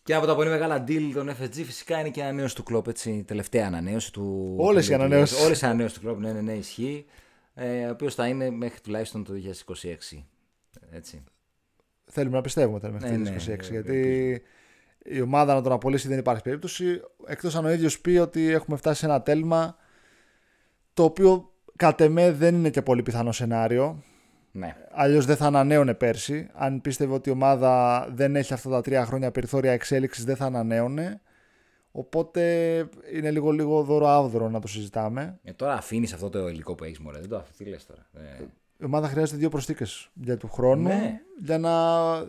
[0.04, 2.88] Και από τα πολύ μεγάλα deal των FSG φυσικά είναι και η ανανέωση του κλοπ,
[2.88, 3.10] έτσι.
[3.10, 4.54] Η τελευταία ανανέωση του.
[4.58, 5.44] Όλες του οι ανανεώσεις.
[5.44, 7.04] Όλες οι ανανεώσεις του κλοπ, ναι, ναι, ναι, ισχύει.
[7.54, 9.32] Ε, ο οποίος θα είναι μέχρι τουλάχιστον το
[10.12, 10.24] 2026.
[10.90, 11.24] Έτσι.
[12.04, 13.58] Θέλουμε να πιστεύουμε ότι θα είναι μέχρι Ναι, το ναι, 2026.
[13.60, 14.42] ε, γιατί
[15.04, 17.00] η ομάδα να τον απολύσει δεν υπάρχει περίπτωση.
[17.26, 19.76] Εκτός αν ο ίδιος πει ότι έχουμε φτάσει σε ένα τέλμα
[20.94, 24.02] το οποίο κατ' εμέ δεν είναι και πολύ πιθανό σενάριο.
[24.56, 24.76] Ναι.
[24.92, 26.48] Αλλιώς δεν θα ανανέωνε πέρσι.
[26.52, 30.44] Αν πίστευε ότι η ομάδα δεν έχει αυτά τα τρία χρόνια περιθώρια εξέλιξης, δεν θα
[30.44, 31.20] ανανέωνε.
[31.92, 32.42] Οπότε
[33.14, 35.38] είναι λίγο λίγο δώρο άβδρο να το συζητάμε.
[35.42, 37.18] Ε, τώρα αφήνεις αυτό το υλικό που έχεις μωρέ.
[37.18, 37.54] Δεν το αφήνει.
[37.56, 38.06] Τι λες τώρα;
[38.38, 38.44] Ε,
[38.78, 41.20] Η ομάδα χρειάζεται δύο προσθήκες για του χρόνου Ναι.
[41.42, 41.70] για να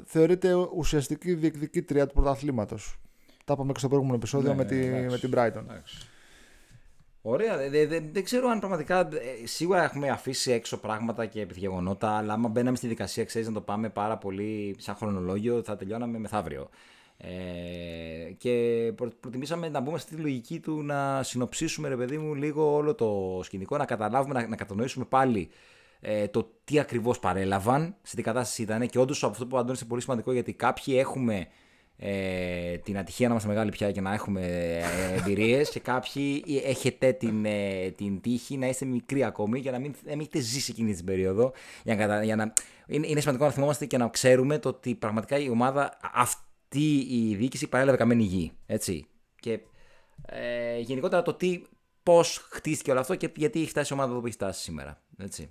[0.05, 2.99] θεωρείται ουσιαστική διεκδικήτρια του πρωταθλήματος.
[3.45, 5.07] Τα είπαμε και στο προηγούμενο επεισόδιο Ναι, με, ναι, τη, εντάξει.
[5.09, 5.63] με την Brighton.
[5.69, 6.07] εντάξει.
[7.27, 7.57] Ωραία.
[7.57, 8.99] Δεν, δεν, δεν ξέρω αν πραγματικά.
[8.99, 13.53] ε, Σίγουρα έχουμε αφήσει έξω πράγματα και επιδιαγωνότα, αλλά άμα μπαίναμε στη δικασία, ξέρεις να
[13.53, 16.69] το πάμε πάρα πολύ σαν χρονολόγιο, θα τελειώναμε μεθαύριο.
[17.17, 22.73] Ε, και προ, προτιμήσαμε να μπούμε στη λογική του να συνοψίσουμε, ρε παιδί μου, λίγο
[22.73, 25.49] όλο το σκηνικό, να καταλάβουμε, να, να κατανοήσουμε πάλι
[25.99, 28.87] ε, το τι ακριβώς παρέλαβαν, σε τι κατάσταση ήταν.
[28.87, 31.47] Και όντως αυτό που Αντώνη είναι πολύ σημαντικό γιατί κάποιοι έχουμε
[31.97, 37.11] ε, την ατυχία να είμαστε μεγάλοι πια και να έχουμε ε, εμπειρίες και κάποιοι έχετε
[37.11, 40.71] την, ε, την τύχη να είστε μικροί ακόμη και να μην, να μην έχετε ζήσει
[40.71, 41.53] εκείνη την περίοδο.
[41.83, 42.53] Για να, κατα- για να,
[42.87, 47.35] είναι, είναι σημαντικό να θυμόμαστε και να ξέρουμε το ότι πραγματικά η ομάδα, αυτή η
[47.35, 48.51] διοίκηση παρέλαβε καμένη γη.
[48.65, 49.05] Έτσι.
[49.39, 49.59] Και
[50.25, 51.61] ε, γενικότερα το τι,
[52.03, 55.01] πώς χτίστηκε όλο αυτό και γιατί έχει φτάσει η ομάδα εδώ που έχει φτάσει σήμερα.
[55.17, 55.49] Έτσι.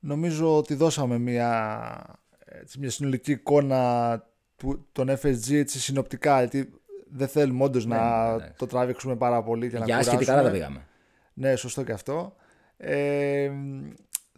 [0.00, 4.22] Νομίζω ότι δώσαμε μια, έτσι, μια συνολική εικόνα
[4.56, 6.70] του, των FSG έτσι, συνοπτικά, γιατί
[7.10, 8.52] δεν θέλουμε όντως να εντάξει.
[8.56, 10.36] το τραβήξουμε πάρα πολύ και να Για άσχετη κουράσουμε.
[10.36, 10.86] καλά δεν πήγαμε.
[11.34, 12.34] Ναι, σωστό και αυτό.
[12.76, 13.50] Ε,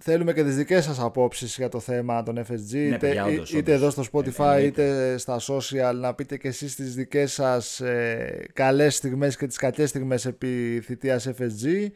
[0.00, 3.32] θέλουμε και τις δικές σας απόψεις για το θέμα των FSG, είτε, Ναι, παιδιά, είτε
[3.34, 3.74] όντως, όντως.
[3.74, 4.62] εδώ στο Spotify, Ε, εννοείται.
[4.82, 9.56] είτε στα social, να πείτε και εσείς τις δικές σας ε, καλές στιγμές και τις
[9.56, 11.86] κακές στιγμές επί θητείας FSG.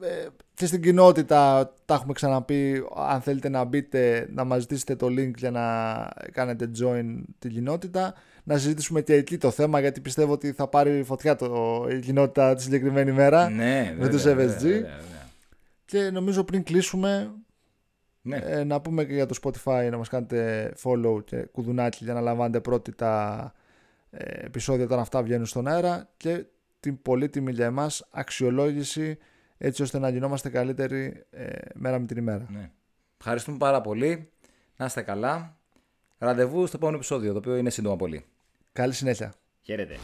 [0.00, 5.06] Ε, και στην κοινότητα τα έχουμε ξαναπεί αν θέλετε να μπείτε να μας ζητήσετε το
[5.06, 5.62] link για να
[6.32, 8.14] κάνετε join την κοινότητα
[8.44, 12.54] να συζητήσουμε και εκεί το θέμα γιατί πιστεύω ότι θα πάρει φωτιά το, η κοινότητα
[12.54, 14.60] τη συγκεκριμένη μέρα Ναι, με τους βέβαια, FSG.
[14.62, 15.28] βέβαια, βέβαια.
[15.84, 17.32] και νομίζω πριν κλείσουμε
[18.22, 18.36] Ναι.
[18.36, 22.20] ε, να πούμε και για το Spotify να μας κάνετε follow και κουδουνάκι για να
[22.20, 23.52] λαμβάνετε πρώτη τα
[24.10, 26.44] ε, επεισόδια όταν αυτά βγαίνουν στον αέρα και
[26.80, 29.18] την πολύτιμη για εμάς αξιολόγηση
[29.58, 32.46] έτσι ώστε να γινόμαστε καλύτεροι ε, μέρα με την ημέρα.
[32.50, 32.70] Ναι.
[33.18, 34.30] Ευχαριστούμε πάρα πολύ.
[34.76, 35.56] Να είστε καλά.
[36.18, 38.24] Ραντεβού στο επόμενο επεισόδιο, το οποίο είναι σύντομα πολύ.
[38.72, 39.34] Καλή συνέχεια.
[39.62, 39.96] Χαίρετε.